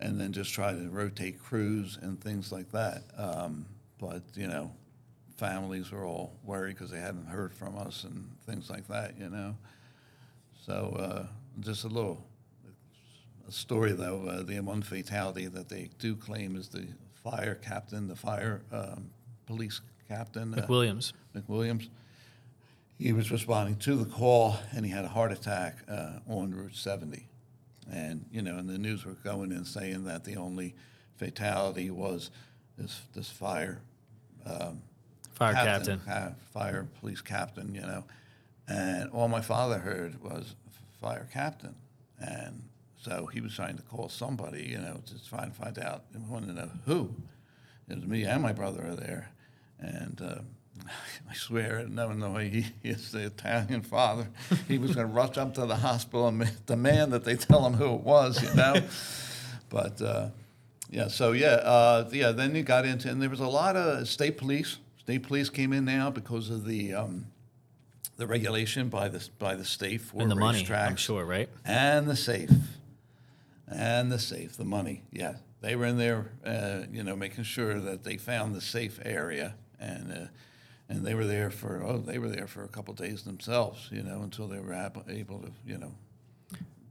[0.00, 3.04] and then just try to rotate crews and things like that.
[3.16, 3.66] Um,
[4.02, 4.72] but you know,
[5.36, 9.14] families were all worried because they hadn't heard from us and things like that.
[9.18, 9.56] You know.
[10.66, 11.26] So uh,
[11.60, 12.26] just a little
[13.48, 14.26] a story though.
[14.26, 16.86] Uh, the one fatality that they do claim is the
[17.22, 19.10] fire captain, the fire um,
[19.46, 21.12] police captain, uh, Williams.
[21.34, 21.88] McWilliams.
[22.98, 26.74] He was responding to the call, and he had a heart attack uh, on Route
[26.74, 27.28] 70.
[27.90, 30.74] And you know, and the news were going in saying that the only
[31.16, 32.30] fatality was
[32.76, 33.80] this this fire
[35.34, 36.00] Fire captain.
[36.06, 38.04] ca- fire police captain, you know.
[38.68, 40.54] And all my father heard was
[41.00, 41.74] fire captain.
[42.18, 42.62] And
[43.00, 46.04] so he was trying to call somebody, you know, to try and find out.
[46.12, 47.14] He wanted to know who.
[47.88, 49.30] It was me and my brother are there.
[49.80, 50.84] And uh,
[51.30, 54.28] I swear, knowing the way he is the Italian father,
[54.68, 57.74] he was going to rush up to the hospital and demand that they tell him
[57.74, 58.76] who it was, you know.
[59.68, 60.28] but uh,
[60.92, 62.30] yeah, so yeah, uh, yeah.
[62.32, 64.76] Then you got into, and there was a lot of state police.
[64.98, 67.26] State police came in now because of the um,
[68.18, 71.48] the regulation by the by the state for And the money, I'm sure, right?
[71.64, 72.50] and the safe,
[73.66, 75.02] and the safe, the money.
[75.10, 79.00] Yeah, they were in there, uh, you know, making sure that they found the safe
[79.04, 80.26] area, and uh,
[80.88, 84.02] and they were there for oh, they were there for a couple days themselves, you
[84.02, 85.94] know, until they were able, able to, you know,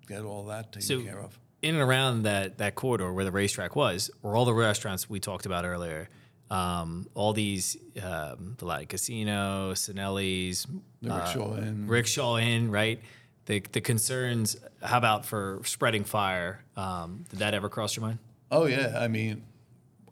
[0.08, 1.38] get all that taken So, care of.
[1.62, 5.20] In and around that that corridor where the racetrack was, were all the restaurants we
[5.20, 6.10] talked about earlier.
[6.50, 10.68] Um, all these, um, the Latin Casino, Cinelli's,
[11.02, 11.88] The rickshaw Inn.
[11.88, 13.00] Rickshaw Inn, right?
[13.46, 14.58] The the concerns.
[14.82, 16.64] How about for spreading fire?
[16.76, 18.20] Um, did that ever cross your mind?
[18.50, 19.44] Oh yeah, I mean,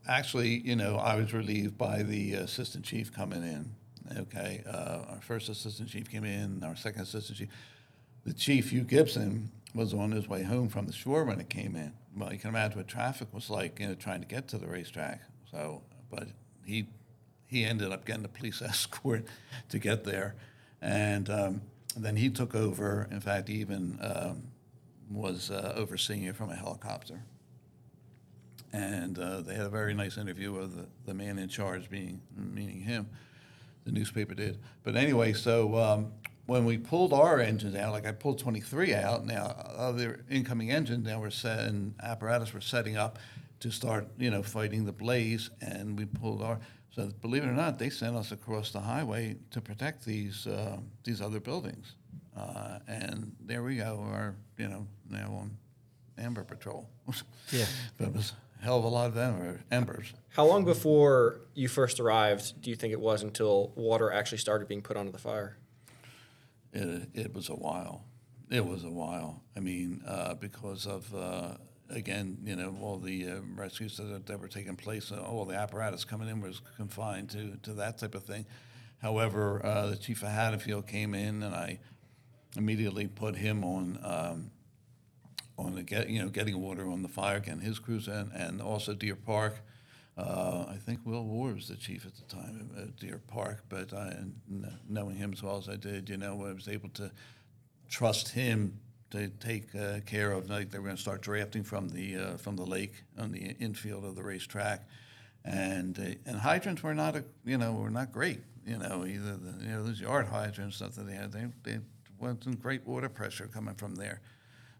[0.07, 3.75] actually, you know, I was relieved by the assistant chief coming in.
[4.17, 6.63] Okay, uh, our first assistant chief came in.
[6.63, 7.49] Our second assistant chief,
[8.23, 11.75] the chief Hugh Gibson, was on his way home from the shore when it came
[11.75, 11.93] in.
[12.15, 14.67] Well, you can imagine what traffic was like, you know, trying to get to the
[14.67, 15.21] racetrack.
[15.51, 16.27] So, but
[16.65, 16.87] he
[17.47, 19.25] he ended up getting a police escort
[19.69, 20.35] to get there,
[20.81, 21.61] and um,
[21.95, 23.07] then he took over.
[23.11, 24.43] In fact, even um,
[25.09, 27.23] was uh, overseeing it from a helicopter
[28.71, 32.21] and uh, they had a very nice interview of the, the man in charge, being
[32.35, 33.09] meaning him.
[33.85, 34.59] The newspaper did.
[34.83, 36.11] But anyway, so um,
[36.49, 39.43] when we pulled our engines out, like I pulled 23 out, now
[39.77, 43.19] other incoming engines now were set and apparatus were setting up
[43.59, 46.59] to start, you know, fighting the blaze, and we pulled our.
[46.91, 50.77] So believe it or not, they sent us across the highway to protect these uh,
[51.03, 51.93] these other buildings,
[52.35, 54.03] uh, and there we go.
[54.11, 55.57] Our you know now on
[56.17, 56.89] Amber Patrol.
[57.51, 57.65] Yeah.
[57.97, 60.13] but it was a hell of a lot of ember, embers.
[60.29, 64.67] How long before you first arrived do you think it was until water actually started
[64.67, 65.57] being put onto the fire?
[66.73, 68.05] It, it was a while.
[68.49, 69.43] It was a while.
[69.55, 71.55] I mean, uh, because of uh,
[71.89, 75.55] again, you know, all the uh, rescues that, that were taking place, uh, all the
[75.55, 78.45] apparatus coming in was confined to to that type of thing.
[79.01, 81.79] However, uh, the chief of Haddonfield came in, and I
[82.55, 83.99] immediately put him on.
[84.03, 84.51] Um,
[85.57, 88.61] on the get, you know, getting water on the fire, getting his crews in, and
[88.61, 89.61] also Deer Park.
[90.19, 93.93] Uh, I think Will Ward was the chief at the time at Deer Park, but
[93.93, 94.17] I,
[94.89, 97.09] knowing him as well as I did, you know, I was able to
[97.89, 98.79] trust him
[99.11, 100.49] to take uh, care of.
[100.49, 103.55] Like they were going to start drafting from the uh, from the lake on the
[103.59, 104.87] infield of the racetrack,
[105.45, 108.41] and uh, and hydrants were not a you know were not great.
[108.65, 111.79] You know, either the, you know those yard hydrants stuff that they had, they they
[112.19, 114.19] wasn't great water pressure coming from there.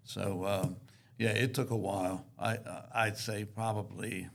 [0.03, 0.75] So um,
[1.17, 2.25] yeah, it took a while.
[2.37, 4.27] I uh, I'd say probably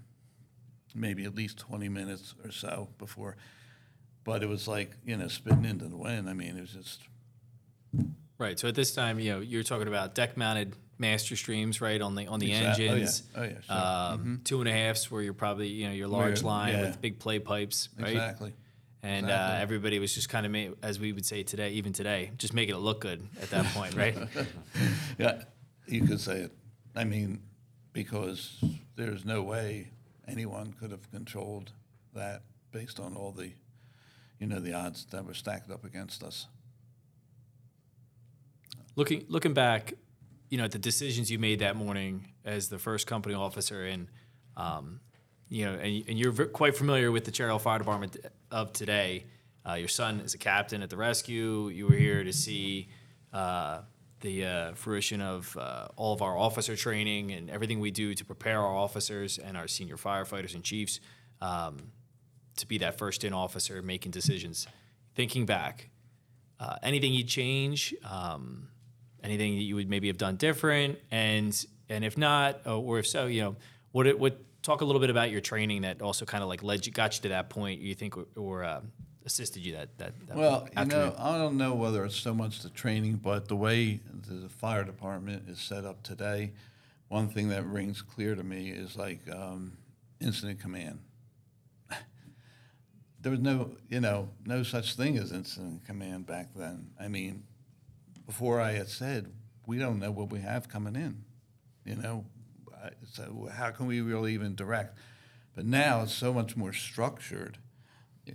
[0.94, 3.37] maybe at least twenty minutes or so before,
[4.24, 6.28] but it was like you know spitting into the wind.
[6.28, 7.00] I mean, it was just
[8.38, 8.59] Right.
[8.59, 12.27] So at this time, you know, you're talking about deck-mounted master streams, right, on the
[12.27, 12.90] on the Exact- oh, yeah.
[12.90, 13.23] engines.
[13.37, 13.77] Oh, yeah, sure.
[13.77, 16.83] Um, Two and a halfs, where you're probably, you know, your large line yeah.
[16.83, 18.12] with big play pipes, right?
[18.12, 18.52] exactly.
[19.02, 22.31] And uh, everybody was just kind of, ma- as we would say today, even today,
[22.38, 24.16] just making it look good at that point, right?
[25.19, 25.42] Yeah,
[25.87, 26.52] you could say it.
[26.96, 27.42] I mean,
[27.92, 28.64] because
[28.96, 29.90] there's no way
[30.29, 31.72] anyone could have controlled
[32.14, 33.52] that based on all the,
[34.38, 36.46] you know, the odds that were stacked up against us.
[38.96, 39.94] looking looking back,
[40.48, 44.08] you know, at the decisions you made that morning as the first company officer, and
[44.56, 45.00] um,
[45.48, 48.16] you know, and, and you're v- quite familiar with the Cherry Hill Fire Department
[48.50, 49.27] of today.
[49.66, 51.68] Uh, your son is a captain at the rescue.
[51.68, 52.88] You were here to see
[53.33, 53.81] uh,
[54.25, 58.25] the uh, fruition of uh, all of our officer training and everything we do to
[58.25, 60.98] prepare our officers and our senior firefighters and chiefs
[61.42, 61.77] um,
[62.56, 64.66] to be that first in officer making decisions.
[65.14, 65.90] Thinking back,
[66.58, 68.68] uh, anything you'd change, um,
[69.22, 73.06] anything that you would maybe have done different, and and if not, uh, or if
[73.06, 73.56] so, you know,
[73.92, 76.62] what it what talk a little bit about your training that also kind of like
[76.62, 78.81] led you got you to that point you think or, or uh,
[79.25, 82.60] assisted you that that, that Well, you know, I don't know whether it's so much
[82.60, 86.52] the training, but the way the fire department is set up today,
[87.08, 89.79] one thing that rings clear to me is like um,
[90.20, 91.00] incident command.
[93.20, 96.90] There was no, you know, no such thing as incident command back then.
[97.00, 97.44] I mean,
[98.27, 99.33] before I had said,
[99.66, 101.25] we don't know what we have coming in,
[101.87, 102.27] you know.
[103.10, 104.98] So how can we really even direct?
[105.54, 107.56] But now it's so much more structured.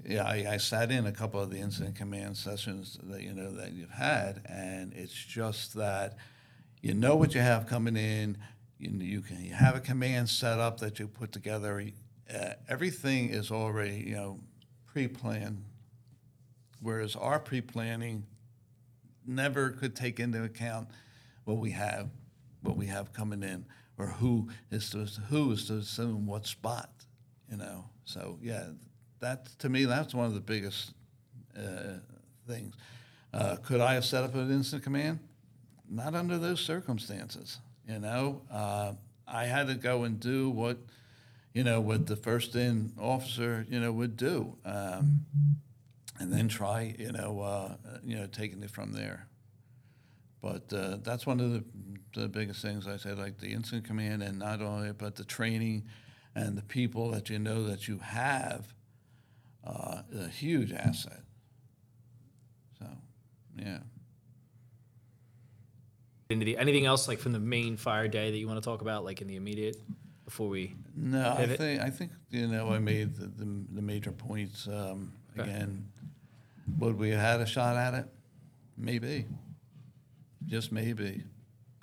[0.05, 3.51] Yeah, I, I sat in a couple of the incident command sessions that you know
[3.51, 6.17] that you've had, and it's just that
[6.81, 8.37] you know what you have coming in.
[8.77, 11.83] You, you can you have a command set up that you put together.
[12.31, 14.39] Uh, everything is already you know
[14.85, 15.63] pre-planned,
[16.81, 18.25] whereas our pre-planning
[19.25, 20.89] never could take into account
[21.45, 22.09] what we have,
[22.61, 23.65] what we have coming in,
[23.97, 26.91] or who is to who is to assume what spot,
[27.49, 27.85] you know.
[28.05, 28.65] So yeah,
[29.19, 30.93] that to me that's one of the biggest
[31.57, 31.99] uh,
[32.47, 32.75] things.
[33.33, 35.19] Uh, could I have set up an instant command?
[35.89, 38.41] Not under those circumstances, you know.
[38.51, 38.93] Uh,
[39.27, 40.77] I had to go and do what,
[41.53, 44.55] you know, what the first in officer, you know, would do.
[44.65, 45.25] Um,
[46.19, 49.27] and then try, you know, uh, you know, taking it from there.
[50.41, 51.63] But uh, that's one of the,
[52.15, 55.85] the biggest things I say, like the incident command, and not only, but the training
[56.35, 58.73] and the people that you know that you have,
[59.65, 61.21] uh, a huge asset.
[62.79, 62.87] So,
[63.57, 63.79] yeah.
[66.29, 68.81] into the, anything else like from the main fire day that you want to talk
[68.81, 69.77] about like in the immediate
[70.25, 74.11] before we No, I think I think you know I made the, the, the major
[74.11, 74.67] points.
[74.67, 75.49] Um, Okay.
[75.49, 75.87] Again,
[76.79, 78.05] would we have had a shot at it?
[78.77, 79.25] Maybe.
[80.45, 81.23] Just maybe.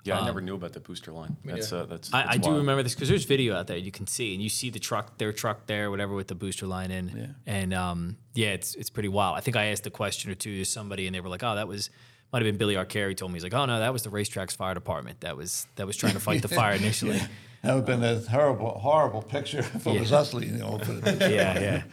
[0.03, 1.35] Yeah, I never knew about the booster line.
[1.43, 1.83] That's neither.
[1.83, 2.13] uh, that's.
[2.13, 4.41] I, that's I do remember this because there's video out there you can see, and
[4.41, 7.25] you see the truck, their truck there, whatever, with the booster line in, Yeah.
[7.53, 9.35] and um, yeah, it's it's pretty wild.
[9.37, 11.55] I think I asked a question or two to somebody, and they were like, "Oh,
[11.55, 11.89] that was."
[12.33, 14.53] Might have been Billy Arcari told me he's like, oh no, that was the racetrack's
[14.53, 15.21] fire department.
[15.21, 17.21] That was that was trying to fight the fire initially.
[17.61, 20.85] That would have been a horrible, horrible picture if it was us leading off.
[21.05, 21.23] yeah,
[21.57, 21.83] yeah.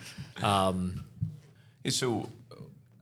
[1.84, 2.28] Yeah, So,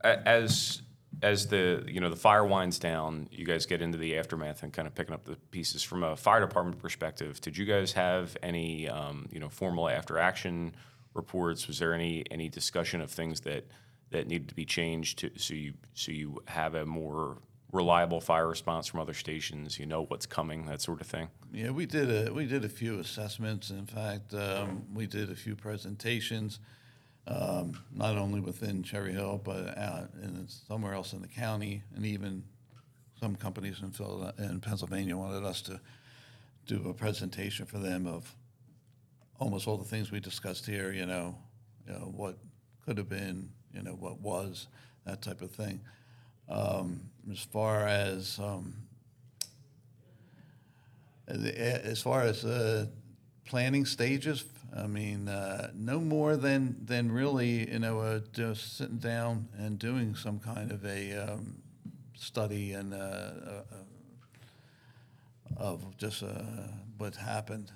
[0.03, 0.82] a- as
[1.23, 4.73] as the you know the fire winds down, you guys get into the aftermath and
[4.73, 7.39] kind of picking up the pieces from a fire department perspective.
[7.39, 10.75] Did you guys have any um, you know formal after action
[11.13, 11.65] reports?
[11.67, 13.65] Was there any any discussion of things that
[14.11, 17.37] that needed to be changed to, so you so you have a more
[17.71, 19.79] reliable fire response from other stations?
[19.79, 21.29] You know what's coming, that sort of thing.
[21.53, 23.69] Yeah, we did a we did a few assessments.
[23.69, 26.59] In fact, um, we did a few presentations,
[27.27, 32.05] um, not only within Cherry Hill, but out in somewhere else in the county, and
[32.05, 32.43] even
[33.19, 35.79] some companies in Philadelphia, in Pennsylvania wanted us to
[36.65, 38.35] do a presentation for them of
[39.39, 40.91] almost all the things we discussed here.
[40.91, 41.35] You know,
[41.87, 42.37] you know what
[42.85, 44.67] could have been, you know what was,
[45.05, 45.79] that type of thing.
[46.49, 48.75] Um, as far as um,
[51.27, 52.87] as far as uh,
[53.45, 54.43] planning stages,
[54.75, 59.77] I mean, uh, no more than than really, you know, uh, just sitting down and
[59.77, 61.61] doing some kind of a um,
[62.15, 63.63] study and uh, uh,
[65.57, 66.41] of just uh,
[66.97, 67.71] what happened,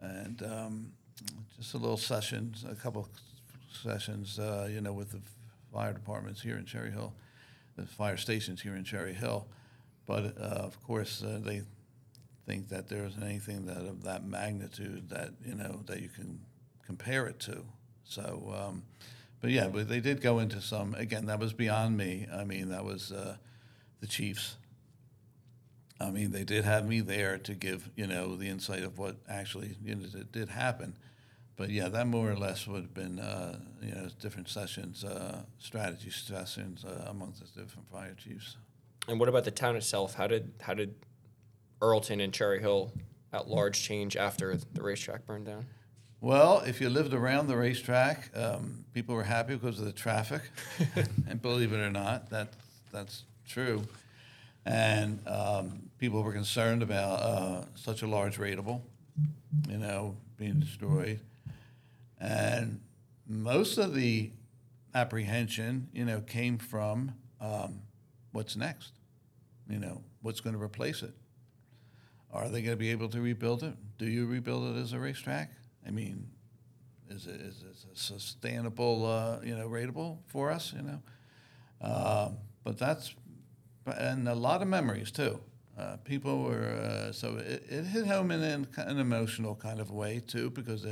[0.00, 0.92] and um,
[1.58, 3.06] just a little sessions, a couple
[3.70, 4.38] sessions,
[4.70, 5.20] you know, with the
[5.70, 7.12] fire departments here in Cherry Hill,
[7.76, 9.46] the fire stations here in Cherry Hill,
[10.06, 11.62] but of course they
[12.48, 16.40] think that there isn't anything that of that magnitude that you know that you can
[16.84, 17.64] compare it to.
[18.04, 18.82] So, um,
[19.40, 20.94] but yeah, but they did go into some.
[20.94, 22.26] Again, that was beyond me.
[22.32, 23.36] I mean, that was uh,
[24.00, 24.56] the Chiefs.
[26.00, 29.16] I mean, they did have me there to give you know the insight of what
[29.28, 30.96] actually you know did, did happen.
[31.56, 35.42] But yeah, that more or less would have been uh, you know different sessions, uh,
[35.58, 38.56] strategy sessions uh, amongst the different fire chiefs.
[39.06, 40.14] And what about the town itself?
[40.14, 40.94] How did how did
[41.80, 42.92] Erlton and Cherry Hill
[43.32, 45.66] at large change after the racetrack burned down?
[46.20, 50.42] Well, if you lived around the racetrack, um, people were happy because of the traffic,
[51.28, 52.54] and believe it or not, that
[52.92, 53.84] that's true.
[54.66, 58.80] And um, people were concerned about uh, such a large rateable,
[59.68, 61.20] you know, being destroyed.
[62.20, 62.80] And
[63.26, 64.30] most of the
[64.94, 67.80] apprehension, you know, came from um,
[68.32, 68.92] what's next.
[69.68, 71.12] You know, what's going to replace it?
[72.32, 73.74] Are they going to be able to rebuild it?
[73.98, 75.50] Do you rebuild it as a racetrack?
[75.86, 76.28] I mean,
[77.10, 81.00] is it, is it sustainable, uh, you know, rateable for us, you know?
[81.80, 82.30] Uh,
[82.64, 83.14] but that's,
[83.86, 85.40] and a lot of memories too.
[85.78, 89.92] Uh, people were, uh, so it, it, hit home in an, an, emotional kind of
[89.92, 90.84] way too, because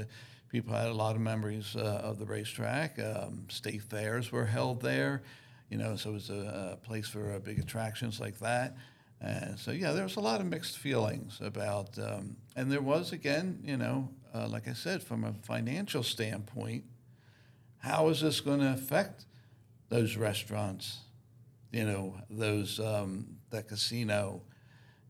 [0.48, 2.98] people had a lot of memories uh, of the racetrack.
[2.98, 5.22] Um, state fairs were held there,
[5.70, 8.76] you know, so it was a, a place for uh, big attractions like that.
[9.20, 13.12] And so, yeah, there was a lot of mixed feelings about, um, and there was,
[13.12, 16.84] again, you know, uh, like I said, from a financial standpoint,
[17.78, 19.24] how is this going to affect
[19.88, 20.98] those restaurants,
[21.72, 24.42] you know, those, um, that casino?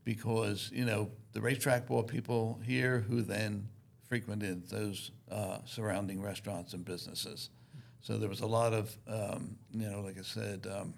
[0.05, 3.67] Because, you know, the racetrack brought people here who then
[4.07, 7.49] frequented those uh, surrounding restaurants and businesses.
[7.99, 10.93] So there was a lot of, um, you know, like I said, um,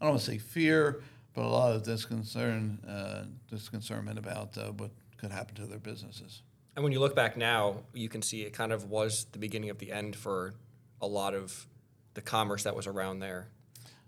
[0.00, 1.02] I don't want to say fear,
[1.36, 6.40] but a lot of disconcern, uh, disconcernment about uh, what could happen to their businesses.
[6.74, 9.68] And when you look back now, you can see it kind of was the beginning
[9.68, 10.54] of the end for
[11.00, 11.66] a lot of
[12.14, 13.48] the commerce that was around there.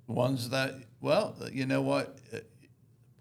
[0.07, 2.19] The ones that, well, you know what?
[2.33, 2.39] Uh,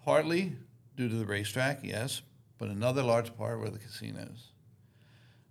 [0.06, 0.54] partly
[0.96, 2.22] due to the racetrack, yes,
[2.58, 4.52] but another large part were the casinos.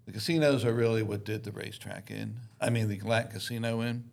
[0.06, 2.36] The casinos are really what did the racetrack in.
[2.58, 4.04] I mean, the Latin Casino in,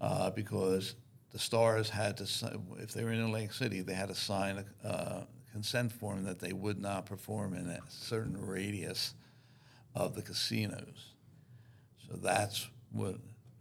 [0.00, 0.96] uh, because
[1.32, 4.88] the stars had to, if they were in Atlantic City, they had to sign a
[4.88, 9.14] uh, consent form that they would not perform in a certain radius
[9.94, 11.14] of the casinos.
[12.08, 13.16] So that's what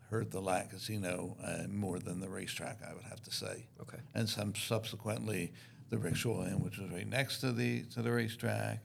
[0.10, 3.68] hurt the Latin Casino uh, more than the racetrack, I would have to say.
[3.82, 3.98] Okay.
[4.14, 5.52] And some subsequently,
[5.90, 8.84] the Rickshaw Inn, which was right next to the to the racetrack,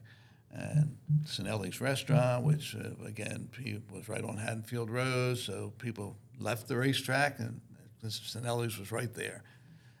[0.51, 3.49] and Cinelli's Restaurant, which uh, again
[3.91, 7.61] was right on Haddonfield Road, so people left the racetrack and
[8.09, 9.43] Cinelli's was right there.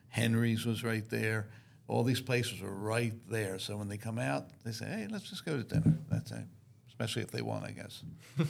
[0.09, 1.49] Henry's was right there.
[1.87, 3.59] All these places were right there.
[3.59, 5.97] So when they come out, they say, hey, let's just go to dinner.
[6.09, 6.45] That's it.
[6.87, 8.03] Especially if they want, I guess.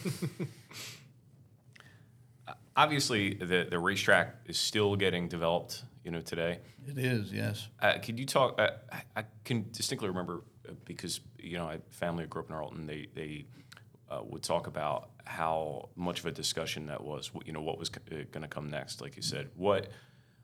[2.76, 6.60] Obviously, the, the racetrack is still getting developed, you know, today.
[6.88, 7.68] It is, yes.
[7.82, 8.60] Uh, could you talk?
[8.60, 8.72] Uh,
[9.16, 12.88] I can distinctly remember uh, because you know, I family grew up in Erlton.
[12.88, 13.46] They they
[14.10, 17.32] uh, would talk about how much of a discussion that was.
[17.46, 19.02] You know, what was going to come next?
[19.02, 19.90] Like you said, what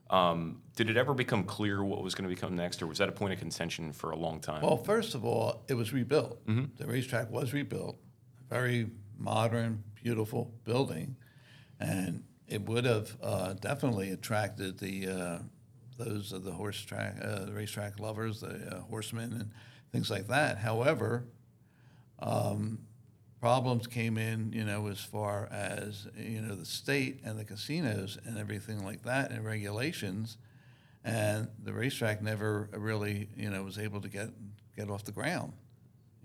[0.09, 3.09] um, did it ever become clear what was going to become next, or was that
[3.09, 4.61] a point of contention for a long time?
[4.61, 6.45] Well, first of all, it was rebuilt.
[6.47, 6.75] Mm-hmm.
[6.77, 7.97] The racetrack was rebuilt,
[8.49, 11.15] very modern, beautiful building,
[11.79, 15.39] and it would have uh, definitely attracted the uh,
[15.97, 19.51] those of the horse track, uh, the racetrack lovers, the uh, horsemen, and
[19.91, 20.57] things like that.
[20.57, 21.25] However,
[22.19, 22.79] um,
[23.39, 28.17] problems came in, you know, as far as you know the state and the casinos
[28.25, 30.37] and everything like that, and regulations,
[31.03, 34.29] and the racetrack never really, you know, was able to get
[34.75, 35.53] get off the ground,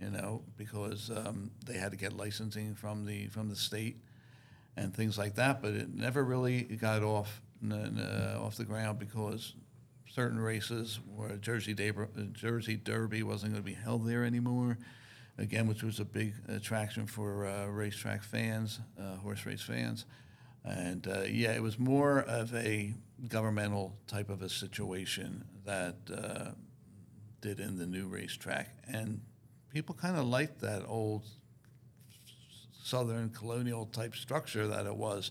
[0.00, 3.96] you know, because um, they had to get licensing from the from the state
[4.76, 7.40] and things like that, but it never really got off
[7.70, 9.54] uh, off the ground because
[10.10, 11.74] certain races where Jersey,
[12.32, 14.78] Jersey Derby wasn't going to be held there anymore
[15.38, 20.04] again, which was a big attraction for uh, racetrack fans, uh, horse race fans.
[20.64, 22.94] And uh, yeah, it was more of a
[23.28, 26.50] governmental type of a situation that uh,
[27.40, 28.70] did in the new racetrack.
[28.88, 29.20] And
[29.70, 31.24] people kind of liked that old
[32.82, 35.30] southern colonial type structure that it was.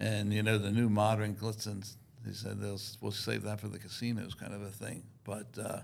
[0.00, 1.84] And, you know, the new modern glitz and
[2.24, 2.60] they said
[3.00, 5.04] we'll save that for the casinos kind of a thing.
[5.24, 5.80] But uh,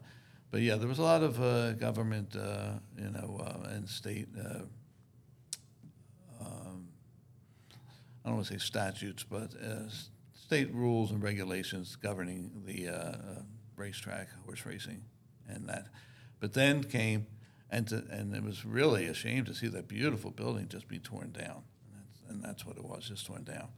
[0.55, 4.29] but yeah, there was a lot of uh, government, uh, you know, uh, and state.
[4.39, 4.61] Uh,
[6.41, 6.87] um,
[8.25, 9.91] I don't want to say statutes, but uh,
[10.33, 13.17] state rules and regulations governing the uh,
[13.77, 15.03] racetrack, horse racing,
[15.49, 15.89] and that.
[16.39, 17.27] But then came,
[17.69, 21.01] and to, and it was really a shame to see that beautiful building just be
[21.01, 23.71] torn down, and that's, and that's what it was, just torn down.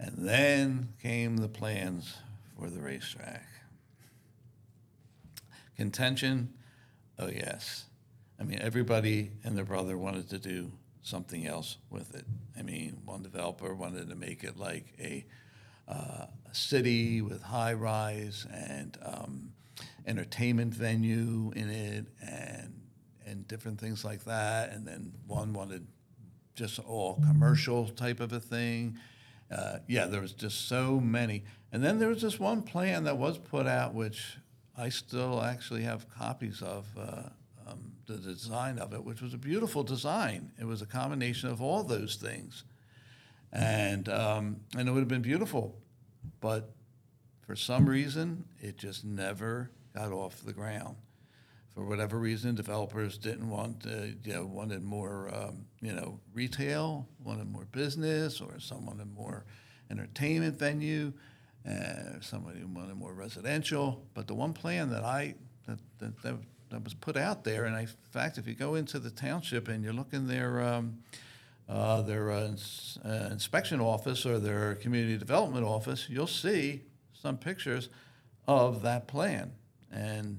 [0.00, 2.16] And then came the plans
[2.58, 3.53] for the racetrack
[5.76, 6.54] Contention,
[7.18, 7.84] oh yes.
[8.40, 10.72] I mean, everybody and their brother wanted to do
[11.02, 12.24] something else with it.
[12.58, 15.24] I mean, one developer wanted to make it like a,
[15.86, 19.52] uh, city with high rise and um,
[20.06, 22.80] entertainment venue in it and
[23.26, 24.70] and different things like that.
[24.70, 25.86] And then one wanted
[26.54, 28.98] just all commercial type of a thing.
[29.50, 31.44] Uh, yeah, there was just so many.
[31.72, 34.36] And then there was this one plan that was put out, which
[34.76, 37.28] I still actually have copies of uh,
[37.66, 40.50] um, the design of it, which was a beautiful design.
[40.60, 42.64] It was a combination of all those things,
[43.52, 45.76] and um, and it would have been beautiful,
[46.40, 46.74] but
[47.46, 50.96] for some reason, it just never got off the ground.
[51.74, 57.50] For whatever reason, developers didn't want, you know, wanted more, um, you know, retail, wanted
[57.50, 59.44] more business, or some wanted more
[59.90, 61.12] entertainment venue,
[61.68, 64.04] uh, somebody wanted more residential.
[64.14, 65.34] But the one plan that I
[65.66, 66.34] that, that, that,
[66.70, 69.68] that was put out there, and I, in fact, if you go into the township
[69.68, 70.98] and you look in their um,
[71.68, 77.38] uh, their uh, ins- uh, inspection office or their community development office, you'll see some
[77.38, 77.88] pictures
[78.46, 79.52] of that plan,
[79.90, 80.38] and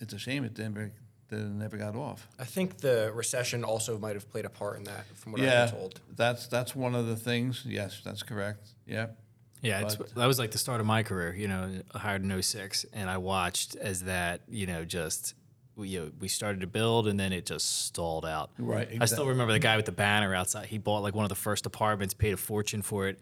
[0.00, 0.92] it's a shame it never
[1.28, 2.28] that it never got off.
[2.38, 5.70] I think the recession also might have played a part in that, from what I've
[5.70, 6.00] been told.
[6.14, 7.64] that's that's one of the things.
[7.66, 8.68] Yes, that's correct.
[8.86, 9.06] Yeah,
[9.62, 11.34] Yeah, it's, that was like the start of my career.
[11.34, 15.34] You know, I hired in 06, and I watched as that, you know, just
[15.76, 18.50] we you know, we started to build, and then it just stalled out.
[18.58, 20.66] Right, I still remember the guy with the banner outside.
[20.66, 23.18] He bought like one of the first apartments, paid a fortune for it,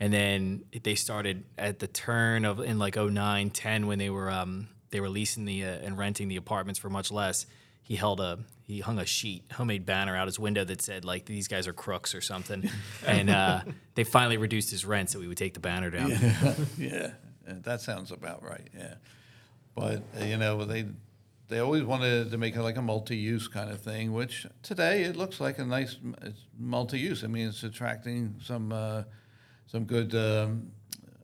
[0.00, 4.30] and then they started at the turn of in like 09, 10 when they were
[4.30, 7.46] um they were leasing the uh, and renting the apartments for much less.
[7.92, 11.26] He held a he hung a sheet homemade banner out his window that said like
[11.26, 12.70] these guys are crooks or something,
[13.06, 13.60] and uh,
[13.96, 16.08] they finally reduced his rent so we would take the banner down.
[16.78, 17.10] yeah,
[17.46, 18.66] uh, that sounds about right.
[18.74, 18.94] Yeah,
[19.74, 20.86] but uh, you know they
[21.48, 25.14] they always wanted to make it like a multi-use kind of thing, which today it
[25.14, 27.24] looks like a nice it's multi-use.
[27.24, 29.02] I mean, it's attracting some uh,
[29.66, 30.72] some good um,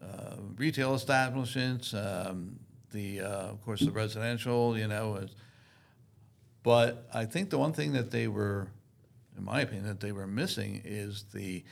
[0.03, 1.95] uh, retail establishments.
[1.95, 2.59] Um,
[2.91, 5.27] the uh, of course the residential, you know.
[6.63, 8.69] But I think the one thing that they were,
[9.37, 11.65] in my opinion, that they were missing is the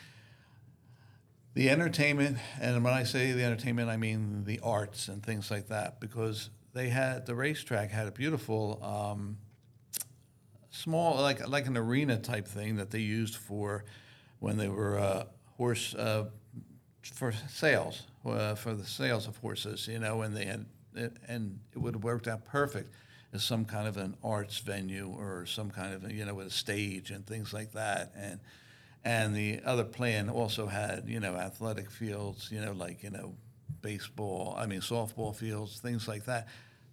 [1.54, 5.68] the entertainment, and when I say the entertainment, I mean the arts and things like
[5.68, 9.38] that, because they had the racetrack had a beautiful um,
[10.70, 13.84] small, like like an arena type thing that they used for
[14.38, 15.24] when they were uh,
[15.56, 16.26] horse uh,
[17.02, 20.66] for sales, uh, for the sales of horses, you know, and they had
[21.26, 22.90] and it would have worked out perfect
[23.36, 26.50] as some kind of an arts venue or some kind of you know with a
[26.50, 28.40] stage and things like that, and
[29.04, 33.34] and the other plan also had you know athletic fields, you know like you know
[33.82, 36.48] baseball, I mean softball fields, things like that.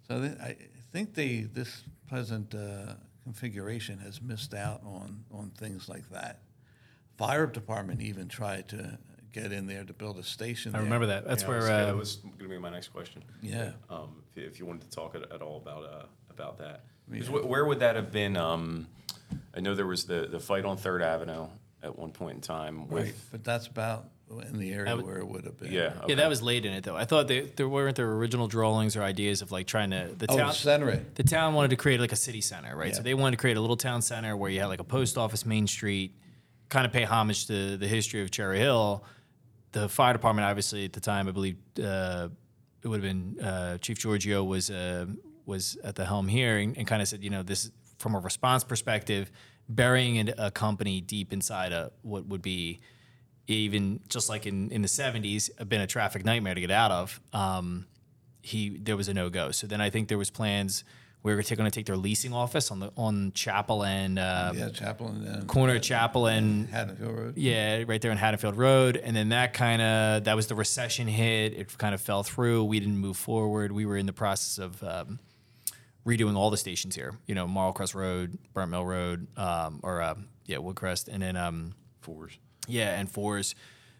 [0.06, 0.56] So th- I
[0.92, 2.92] think they this present uh,
[3.24, 6.40] configuration has missed out on on things like that.
[7.16, 8.98] Fire department even tried to
[9.32, 10.70] get in there to build a station.
[10.74, 10.84] I there.
[10.84, 11.26] remember that.
[11.26, 13.24] That's Yeah, where that uh, was going to be my next question.
[13.42, 13.72] Yeah.
[13.90, 16.04] Um, if, you- if you wanted to talk at, at all about uh,
[16.34, 18.36] about that, 'Cause wh- where would that have been?
[18.36, 18.88] Um,
[19.56, 21.46] I know there was the, the fight on Third Avenue
[21.82, 25.18] at one point in time with Right, but that's about in the area would- where
[25.18, 25.70] it would have been.
[25.70, 26.96] yeah yeah, that was late in it though.
[26.96, 30.26] I thought they, there weren't there original drawings or ideas of like trying to the
[30.28, 31.14] Oh, town center it.
[31.14, 32.94] the town wanted to create like a city center, right?
[32.96, 35.16] So they wanted to create a little town center where you had like a post
[35.18, 36.14] office, Main Street,
[36.68, 39.04] kind of pay homage to the history of Cherry Hill.
[39.72, 42.28] The fire department, obviously, at the time, I believe uh,
[42.82, 45.06] it would have been uh, Chief Giorgio was uh,
[45.46, 48.18] was at the helm here and, and kind of said, you know, this from a
[48.18, 49.30] response perspective,
[49.68, 52.80] burying a company deep inside a what would be
[53.46, 57.20] even just like in, in the 70s, been a traffic nightmare to get out of.
[57.32, 57.86] Um,
[58.42, 59.50] he there was a no go.
[59.50, 60.84] So then I think there was plans
[61.22, 64.52] where we were going to take their leasing office on the on Chapel and uh,
[64.54, 67.36] Yeah, Chapel and uh, corner of Chapel and Haddonfield Road.
[67.38, 68.98] yeah, right there in Haddonfield Road.
[68.98, 71.54] And then that kind of that was the recession hit.
[71.54, 72.64] It kind of fell through.
[72.64, 73.72] We didn't move forward.
[73.72, 75.18] We were in the process of um,
[76.06, 77.18] redoing all the stations here.
[77.26, 80.14] You know, Marlkress Road, Burnt Mill Road, um, or uh,
[80.46, 82.38] yeah, Woodcrest, and then um, fours.
[82.68, 83.54] yeah, and fours.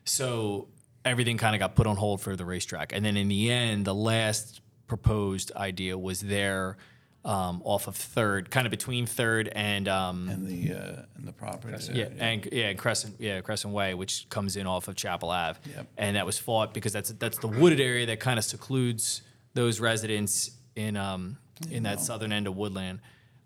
[0.05, 0.69] So
[1.05, 2.93] everything kind of got put on hold for the racetrack.
[2.93, 6.77] And then in the end, the last proposed idea was there
[7.25, 11.33] um, off of third, kind of between third and um, And the uh, and the
[11.33, 11.75] property.
[11.95, 15.59] yeah, and yeah, and Crescent, yeah, Crescent Way, which comes in off of Chapel Ave,
[15.75, 15.87] Yep.
[15.97, 19.23] and that was fought because that's that's the wooded area that kind of secludes
[19.55, 21.39] those residents in um
[21.71, 23.01] in that southern end of Woodland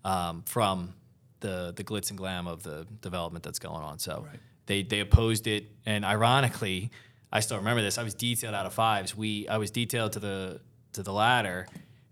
[0.05, 0.95] um, from
[1.41, 3.99] the the glitz and glam of the development that's going on.
[3.99, 4.41] So Right.
[4.67, 6.91] they they opposed it, and ironically,
[7.33, 7.99] I still remember this.
[7.99, 9.17] I was detailed out of fives.
[9.17, 10.61] We I was detailed to the
[10.95, 11.67] to the ladder,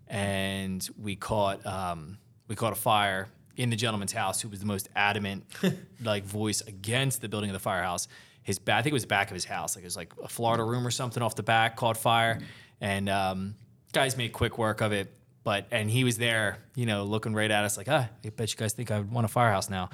[0.07, 2.17] and we caught um,
[2.47, 5.43] we caught a fire in the gentleman's house who was the most adamant
[6.03, 8.07] like voice against the building of the firehouse.
[8.43, 10.13] His back, I think it was the back of his house, like it was like
[10.23, 12.39] a Florida room or something off the back caught fire,
[12.79, 13.55] and um,
[13.91, 15.13] guys made quick work of it.
[15.47, 18.51] But and he was there, you know, looking right at us like, ah, I bet
[18.51, 19.89] you guys think I want a firehouse now.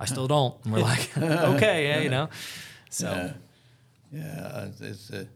[0.00, 0.54] I still don't.
[0.64, 2.30] And we're like, okay, yeah, you know.
[2.88, 3.34] So
[4.10, 4.68] Yeah, yeah.
[4.80, 5.26] It's, uh,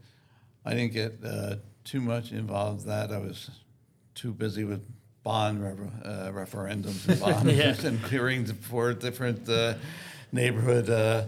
[0.64, 3.12] I didn't get uh, too much involved in that.
[3.12, 3.50] I was
[4.14, 4.80] too busy with
[5.22, 9.74] bond refer- uh, referendums and bonds and hearings for different uh,
[10.32, 11.24] neighborhood, uh,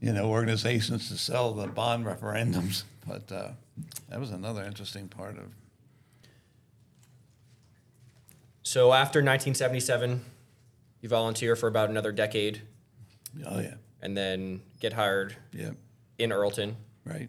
[0.00, 2.84] you know, organizations to sell the bond referendums.
[3.06, 3.50] But uh,
[4.08, 5.52] that was another interesting part of.
[8.62, 10.24] So after 1977,
[11.00, 12.62] you volunteer for about another decade,
[13.46, 15.70] Oh yeah, and then get hired yeah,
[16.18, 16.74] in Erlton.
[17.04, 17.28] right.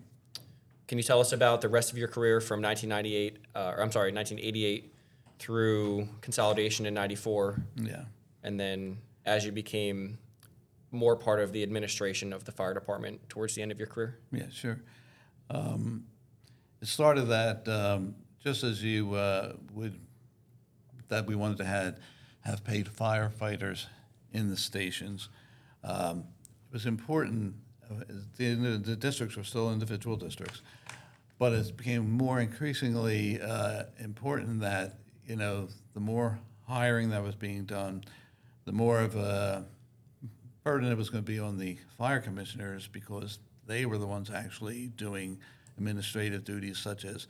[0.88, 3.92] Can you tell us about the rest of your career from 1998, uh, or I'm
[3.92, 4.94] sorry, 1988
[5.40, 8.04] through consolidation in 94, Yeah.
[8.44, 10.20] and then as you became
[10.92, 14.20] more part of the administration of the fire department towards the end of your career?
[14.32, 14.82] Yeah, sure.
[15.50, 16.04] Um,
[16.82, 18.14] it started that um,
[18.44, 20.00] just as you uh, would
[21.14, 22.00] that we wanted to have
[22.42, 23.86] have paid firefighters
[24.34, 25.30] in the stations.
[25.84, 26.26] Um,
[26.70, 27.56] it was important.
[27.90, 28.04] uh,
[28.38, 30.62] The, the districts were still individual districts,
[31.40, 34.98] but it became more increasingly uh, important that
[35.28, 38.04] you know the more hiring that was being done,
[38.66, 39.66] the more of a
[40.64, 44.30] burden it was going to be on the fire commissioners because they were the ones
[44.30, 45.38] actually doing
[45.78, 47.28] administrative duties such as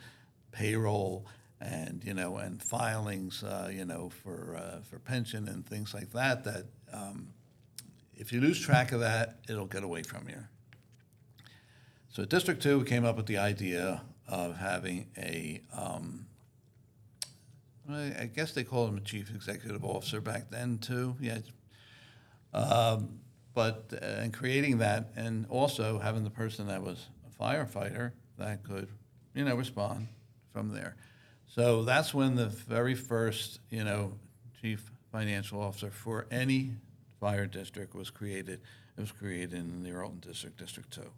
[0.52, 1.26] payroll
[1.64, 6.12] and you know and filings uh, you know for uh, for pension and things like
[6.12, 7.30] that that um,
[8.16, 10.44] if you lose track of that it'll get away from you
[12.10, 16.26] so district 2 we came up with the idea of having a um,
[17.90, 21.18] I guess they called him a chief executive officer back then too.
[21.20, 21.40] Yeah,
[22.54, 23.20] um,
[23.54, 28.64] but uh, in creating that, and also having the person that was a firefighter that
[28.64, 28.88] could,
[29.36, 30.08] you know, respond
[30.52, 30.96] from there.
[31.54, 34.14] So that's when the very first, you know,
[34.60, 36.72] chief financial officer for any
[37.20, 38.62] fire district was created.
[38.98, 41.12] It was created in the Erlton District, District Two,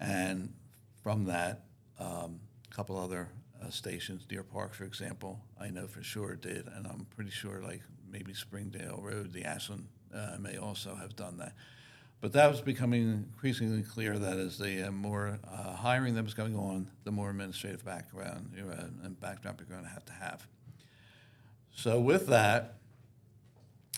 [0.00, 0.52] and
[1.00, 1.62] from that,
[2.00, 3.28] um, a couple other
[3.62, 7.62] uh, stations, Deer Park, for example, I know for sure did, and I'm pretty sure
[7.62, 11.52] like maybe Springdale Road, the Ashland uh, may also have done that.
[12.20, 16.34] But that was becoming increasingly clear that as the uh, more uh, hiring that was
[16.34, 18.72] going on, the more administrative background you know,
[19.04, 20.46] and background you're going to have to have.
[21.74, 22.78] So with that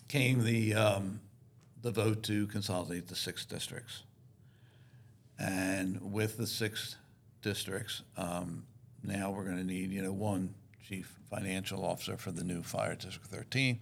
[0.09, 1.21] came the um,
[1.81, 4.03] the vote to consolidate the six districts.
[5.39, 6.97] And with the six
[7.43, 8.65] districts, um,
[9.05, 10.55] now we're going to need, you know, one
[10.89, 13.79] chief financial officer for the new Fire District 13.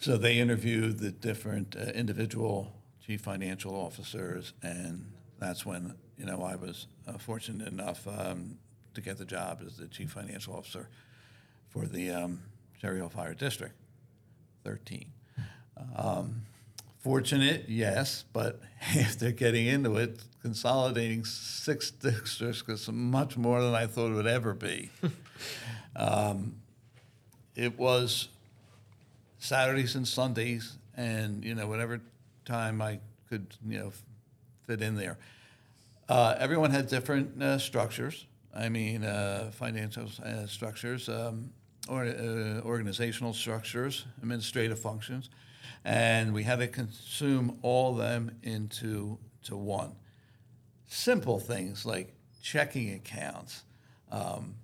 [0.00, 2.72] So they interviewed the different uh, individual
[3.04, 8.58] chief financial officers, and that's when, you know, I was uh, fortunate enough um,
[8.94, 10.88] to get the job as the chief financial officer
[11.68, 12.42] for the um,
[12.80, 13.74] Cherry Hill Fire District
[14.64, 15.06] 13.
[15.96, 16.42] Um,
[17.02, 18.60] Fortunate, yes, but
[18.96, 24.28] after getting into it, consolidating six districts was much more than I thought it would
[24.28, 24.90] ever be.
[25.96, 26.54] um,
[27.56, 28.28] it was
[29.40, 32.00] Saturdays and Sundays, and you know whatever
[32.44, 33.92] time I could, you know,
[34.66, 35.18] fit in there.
[36.08, 38.26] Uh, everyone had different uh, structures.
[38.54, 41.50] I mean, uh, financial uh, structures, um,
[41.88, 45.30] or uh, organizational structures, administrative functions,
[45.84, 49.92] and we had to consume all of them into to one.
[50.86, 53.64] Simple things like checking accounts,
[54.10, 54.54] um,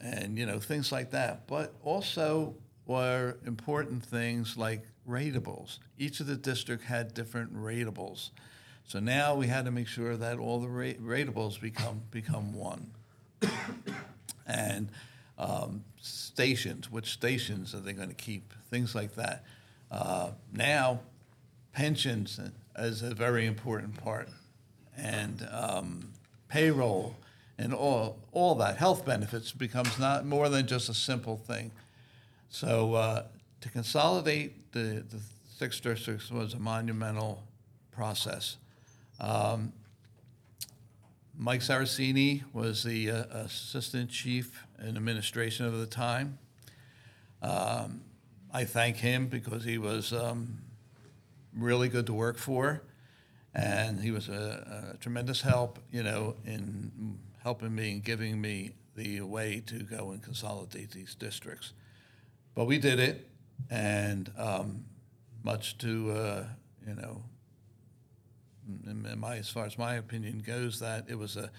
[0.00, 2.54] and you know things like that, but also
[2.86, 5.78] were important things like ratables.
[5.98, 8.30] Each of the district had different ratables.
[8.86, 12.90] So now we had to make sure that all the ra- ratables become become one.
[14.46, 14.90] and
[15.38, 18.52] um, stations, which stations are they going to keep?
[18.70, 19.44] Things like that.
[19.90, 21.00] Uh, now,
[21.72, 22.40] pensions
[22.78, 24.28] is a very important part,
[24.96, 26.12] and um,
[26.48, 27.16] payroll
[27.58, 31.70] and all all that health benefits becomes not more than just a simple thing.
[32.48, 33.24] So uh,
[33.60, 35.20] to consolidate the, the
[35.56, 37.42] six districts was a monumental
[37.92, 38.56] process.
[39.20, 39.72] Um,
[41.36, 46.38] Mike Saraceni was the uh, assistant chief in administration of the time.
[47.40, 48.02] Um,
[48.52, 50.58] I thank him because he was um,
[51.56, 52.82] really good to work for,
[53.54, 58.72] and he was a, a tremendous help, you know, in helping me and giving me
[58.96, 61.72] the way to go and consolidate these districts.
[62.54, 63.28] But we did it,
[63.70, 64.84] and um,
[65.42, 66.44] much to uh,
[66.86, 67.22] you know,
[69.16, 71.50] my as far as my opinion goes, that it was a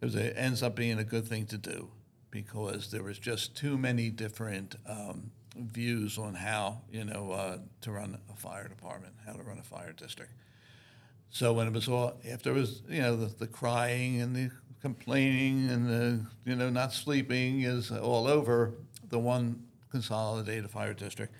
[0.00, 1.90] it was a ends up being a good thing to do
[2.30, 7.92] because there was just too many different um, views on how you know uh, to
[7.92, 10.32] run a fire department, how to run a fire district.
[11.30, 14.50] So when it was all after it was you know the, the crying and the
[14.82, 18.74] complaining and the you know not sleeping is all over,
[19.08, 19.64] the one
[19.94, 21.32] consolidated fire district.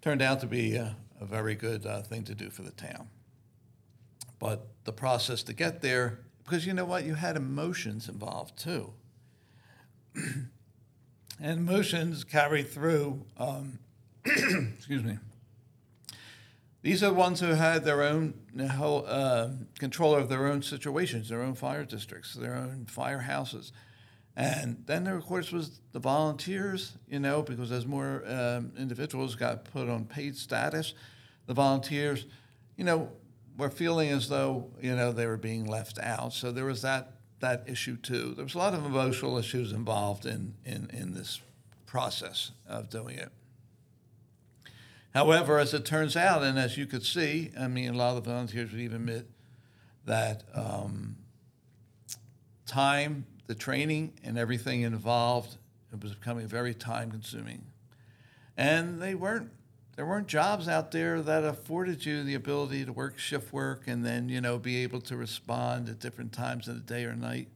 [0.00, 3.10] Turned out to be a, a very good uh, thing to do for the town.
[4.38, 8.94] But the process to get there, because you know what, you had emotions involved too.
[10.14, 10.48] and
[11.40, 13.80] emotions carry through, um,
[14.24, 15.18] excuse me,
[16.80, 19.48] these are the ones who had their own uh,
[19.78, 23.72] control of their own situations, their own fire districts, their own firehouses.
[24.38, 29.34] And then there, of course, was the volunteers, you know, because as more um, individuals
[29.34, 30.94] got put on paid status,
[31.46, 32.24] the volunteers,
[32.76, 33.10] you know,
[33.56, 36.32] were feeling as though, you know, they were being left out.
[36.32, 38.34] So there was that, that issue too.
[38.36, 41.40] There was a lot of emotional issues involved in, in, in this
[41.84, 43.32] process of doing it.
[45.14, 48.22] However, as it turns out, and as you could see, I mean, a lot of
[48.22, 49.28] the volunteers would even admit
[50.04, 51.16] that um,
[52.66, 55.56] time, the training, and everything involved,
[55.92, 57.64] it was becoming very time consuming.
[58.56, 59.50] And they weren't,
[59.96, 64.04] there weren't jobs out there that afforded you the ability to work shift work and
[64.04, 67.48] then, you know, be able to respond at different times of the day or night.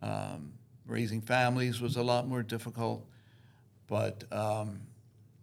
[0.00, 0.52] Um,
[0.86, 3.04] raising families was a lot more difficult.
[3.88, 4.80] But, um,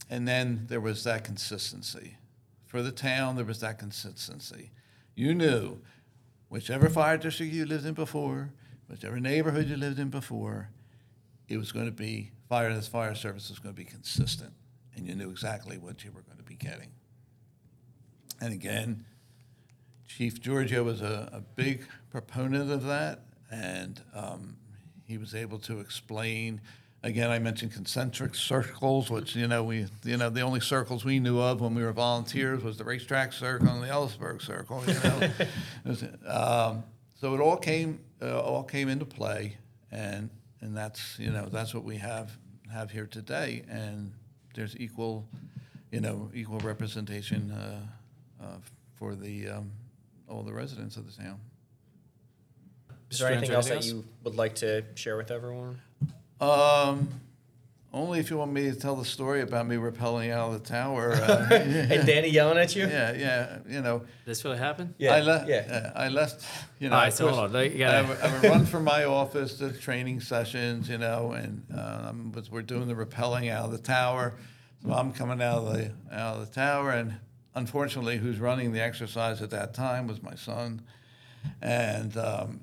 [0.10, 2.16] and then there was that consistency.
[2.68, 4.72] For the town, there was that consistency.
[5.14, 5.80] You knew
[6.48, 8.52] whichever fire district you lived in before,
[8.94, 10.70] whichever neighborhood you lived in before,
[11.50, 12.72] it was going to be fire.
[12.74, 14.54] This fire service was going to be consistent,
[14.96, 16.92] and you knew exactly what you were going to be getting.
[18.40, 19.04] And again,
[20.08, 24.58] Chief Giorgio was a, a big proponent of that, and um,
[25.06, 26.62] he was able to explain.
[27.02, 31.20] Again, I mentioned concentric circles, which you know we you know the only circles we
[31.20, 34.84] knew of when we were volunteers was the racetrack circle and the Ellisburg circle.
[34.86, 35.98] You know,
[36.32, 36.84] um,
[37.20, 39.58] so it all came uh, all came into play,
[39.92, 40.30] and
[40.62, 42.32] and that's you know that's what we have
[42.72, 44.14] have here today, and
[44.56, 45.28] there's equal
[45.92, 47.80] you know equal representation uh,
[48.42, 48.46] uh,
[48.96, 49.72] for the um,
[50.30, 51.40] all the residents of the town.
[53.12, 55.80] Is there anything else that you would like to share with everyone?
[56.42, 57.10] Um,
[57.94, 60.68] only if you want me to tell the story about me rappelling out of the
[60.68, 61.12] tower.
[61.14, 62.88] Uh, And Danny yelling at you?
[62.88, 64.02] yeah, yeah, you know.
[64.26, 64.96] This really happened?
[64.98, 65.48] Yeah, I left.
[65.48, 65.92] yeah.
[65.96, 66.44] I left.
[66.80, 67.64] You know, All right, of so hold on.
[67.64, 71.32] You I, gotta- would, I would run from my office to training sessions, you know,
[71.34, 74.34] and um, was, we're doing the rappelling out of the tower.
[74.84, 77.16] So I'm coming out of the out of the tower, and
[77.56, 80.82] unfortunately, who's running the exercise at that time was my son,
[81.62, 82.60] and um,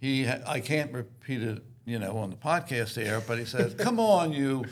[0.00, 3.78] he ha- I can't repeat it, you know, on the podcast here, but he said,
[3.78, 4.64] "Come on, you."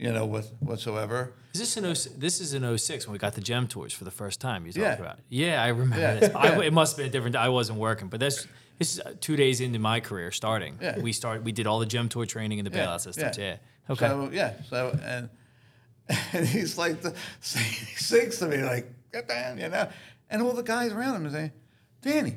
[0.00, 1.32] You know, with whatsoever.
[1.54, 4.12] Is this an 06, this is an 06 when we got the Gemtors for the
[4.12, 4.92] first time you talked Yeah.
[4.94, 5.18] about?
[5.28, 6.14] Yeah, I remember Yeah.
[6.14, 6.34] this.
[6.36, 7.34] I, it must have been a different.
[7.34, 8.46] I wasn't working, but this
[8.78, 10.78] this is uh, two days into my career starting.
[10.80, 11.00] Yeah.
[11.00, 13.36] We start We did all the Gemtor training and the bailout systems.
[13.38, 13.56] Yeah.
[13.90, 14.06] Okay.
[14.06, 15.30] So yeah, so and
[16.32, 17.10] and he's like, the,
[17.42, 19.88] he sings to me like, get down, you know,
[20.30, 21.52] and all the guys around him are saying,
[22.02, 22.36] Danny.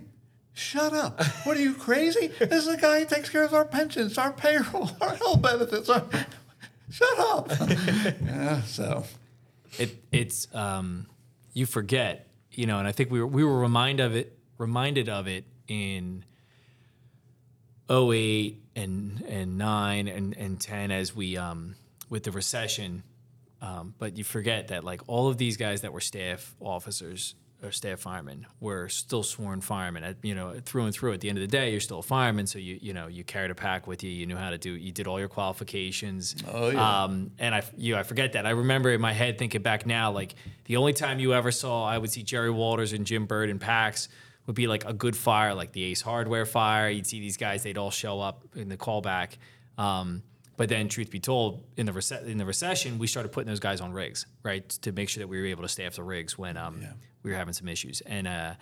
[0.54, 1.24] Shut up!
[1.46, 2.28] What are you crazy?
[2.28, 5.90] This is the guy who takes care of our pensions, our payroll, our health benefits.
[5.90, 6.06] Our,
[6.92, 7.50] shut up!
[8.24, 9.06] yeah, so
[9.80, 11.08] it it's um
[11.54, 15.10] you forget you know and i think we were we were reminded of it reminded
[15.10, 16.24] of it in
[17.90, 21.76] 08 and and 9 and and 10 as we um
[22.10, 23.04] with the recession
[23.64, 27.72] um, but you forget that like all of these guys that were staff officers or
[27.72, 31.38] staff firemen were still sworn firemen at, you know through and through at the end
[31.38, 33.86] of the day you're still a fireman so you you know you carried a pack
[33.88, 37.04] with you you knew how to do you did all your qualifications Oh, yeah.
[37.04, 38.46] um, and I, you, I forget that.
[38.46, 40.36] I remember in my head thinking back now, like
[40.66, 43.60] the only time you ever saw, I would see Jerry Walters and Jim Bird in
[43.60, 44.10] packs
[44.48, 46.90] would be like a good fire, like the Ace Hardware fire.
[46.90, 49.38] You'd see these guys; they'd all show up in the callback.
[49.78, 50.24] Um,
[50.58, 53.60] but then, truth be told, in the rece- in the recession, we started putting those
[53.60, 56.38] guys on rigs, right, to make sure that we were able to staff the rigs
[56.38, 56.84] when um,
[57.24, 58.02] we were having some issues.
[58.02, 58.54] And uh,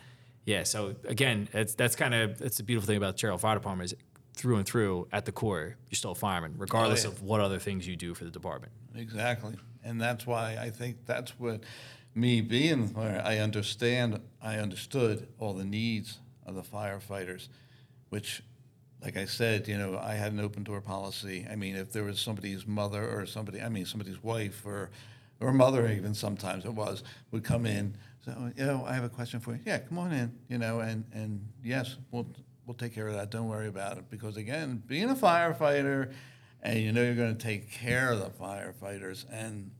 [0.45, 3.37] yeah, so again, that's that's kind of that's the beautiful thing about the Cherry Hill
[3.37, 3.97] Fire Department is
[4.39, 7.09] through and through at the core, you're still a fireman, regardless yeah.
[7.09, 8.71] of what other things you do for the department.
[8.95, 9.55] Exactly.
[9.83, 11.63] And that's why I think that's what
[12.15, 17.49] me being where I understand, I understood all the needs of the firefighters,
[18.09, 18.41] which,
[19.03, 21.45] like I said, you know, I had an open door policy.
[21.49, 24.89] I mean, if there was somebody's mother or somebody, I mean, somebody's wife or,
[25.41, 27.95] or mother, even sometimes it was, would come in.
[28.29, 29.59] So, you know, I have a question for you.
[29.65, 32.27] Yeah, come on in, you know, and, and yes, we'll,
[32.65, 33.31] we'll take care of that.
[33.31, 34.09] Don't worry about it.
[34.09, 36.13] Because again, being a firefighter,
[36.61, 39.71] and you know you're going to take care of the firefighters, and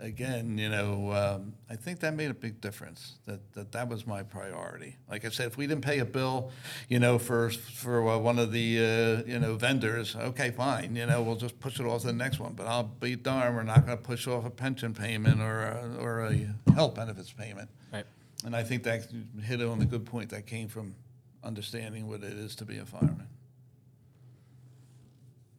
[0.00, 3.18] again, you know, um, I think that made a big difference.
[3.26, 4.96] That, that that was my priority.
[5.10, 6.50] Like I said, if we didn't pay a bill,
[6.88, 11.06] you know, for for uh, one of the uh, you know vendors, okay, fine, you
[11.06, 12.52] know, we'll just push it off to the next one.
[12.54, 15.96] But I'll be darned, we're not going to push off a pension payment or a,
[16.00, 17.68] or a health benefits payment.
[17.92, 18.06] Right.
[18.44, 19.08] And I think that
[19.42, 20.30] hit on the good point.
[20.30, 20.94] That came from
[21.42, 23.28] understanding what it is to be a fireman.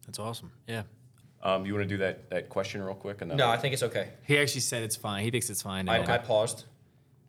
[0.06, 0.50] That's awesome.
[0.66, 0.82] Yeah.
[1.42, 3.22] Um, you want to do that, that question real quick?
[3.22, 4.10] And then No, I think it's okay.
[4.26, 5.24] He actually said it's fine.
[5.24, 5.88] He thinks it's fine.
[5.88, 6.64] I, I paused.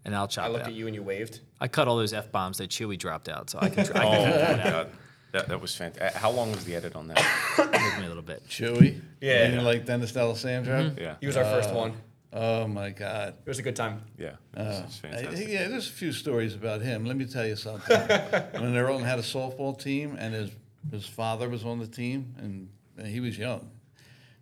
[0.03, 0.69] and I'll chop I it looked out.
[0.71, 1.39] at you and you waved.
[1.61, 4.03] I cut all those f bombs that Chewy dropped out, so I can try.
[4.05, 4.91] Oh, I my God.
[5.31, 6.19] That, that was fantastic.
[6.21, 7.17] How long was the edit on that?
[7.55, 8.45] Give me a little bit.
[8.49, 9.47] Chewy, Yeah.
[9.49, 10.93] you know, like Dennis D'Alessandro.
[10.99, 11.15] Yeah.
[11.21, 11.93] He was our first one.
[12.33, 13.35] Oh my God.
[13.45, 14.01] It was a good time.
[14.17, 14.31] Yeah.
[14.55, 15.47] Uh, This is I- fantastic.
[15.47, 17.05] yeah, there's a few stories about him.
[17.05, 17.97] Let me tell you something.
[18.07, 20.51] when Erlton had a softball team, and his
[20.91, 23.69] his father was on the team, and, and he was young,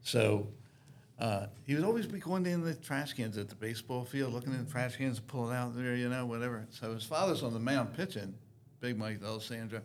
[0.03, 0.47] so
[1.19, 4.53] uh, he would always be going in the trash cans at the baseball field, looking
[4.53, 6.65] in the trash cans, pulling out there, you know, whatever.
[6.69, 8.33] So his father's on the mound pitching,
[8.79, 9.81] Big Mike Alessandro,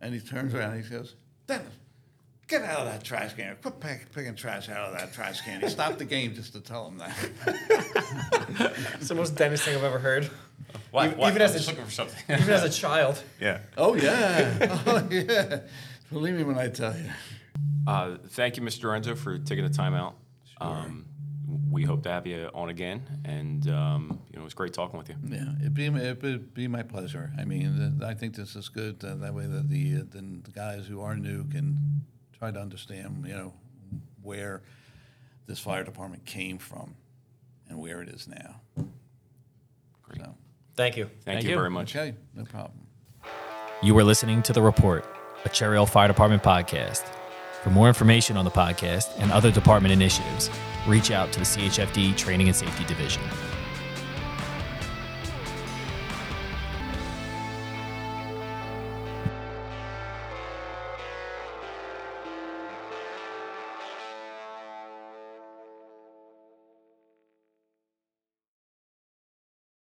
[0.00, 1.14] and he turns around and he goes,
[1.46, 1.66] Dennis.
[2.46, 3.56] Get out of that trash can.
[3.62, 5.62] Quit pick, picking trash out of that trash can.
[5.62, 7.16] He stopped the game just to tell him that.
[8.98, 10.30] It's the most Dennis thing I've ever heard.
[10.90, 11.30] Why- even- why?
[11.30, 12.18] even as a looking for something.
[12.28, 13.22] Even as a child.
[13.40, 13.60] yeah.
[13.78, 15.60] Oh yeah, oh yeah.
[16.12, 17.08] Believe me when I tell you.
[17.86, 18.90] Uh, thank you, Mr.
[18.90, 20.16] Renzo, for taking the time out.
[20.60, 21.06] Um,
[21.70, 24.96] we hope to have you on again, and um, you know it was great talking
[24.98, 25.16] with you.
[25.28, 27.32] Yeah, it'd be it'd be my pleasure.
[27.38, 29.04] I mean, th- I think this is good.
[29.04, 32.04] Uh, that way, that the uh, then the guys who are new can
[32.38, 33.52] try to understand, you know,
[34.22, 34.62] where
[35.46, 36.94] this fire department came from
[37.68, 38.60] and where it is now.
[40.02, 40.20] Great.
[40.20, 40.34] So,
[40.76, 41.04] Thank you.
[41.04, 41.56] Thank, Thank you, you.
[41.56, 41.94] very much.
[41.94, 42.86] okay, no problem.
[43.82, 45.04] You were listening to The Report,
[45.44, 47.04] a Cherry Hill Fire Department podcast.
[47.64, 50.50] For more information on the podcast and other department initiatives,
[50.86, 53.22] reach out to the CHFD Training and Safety Division.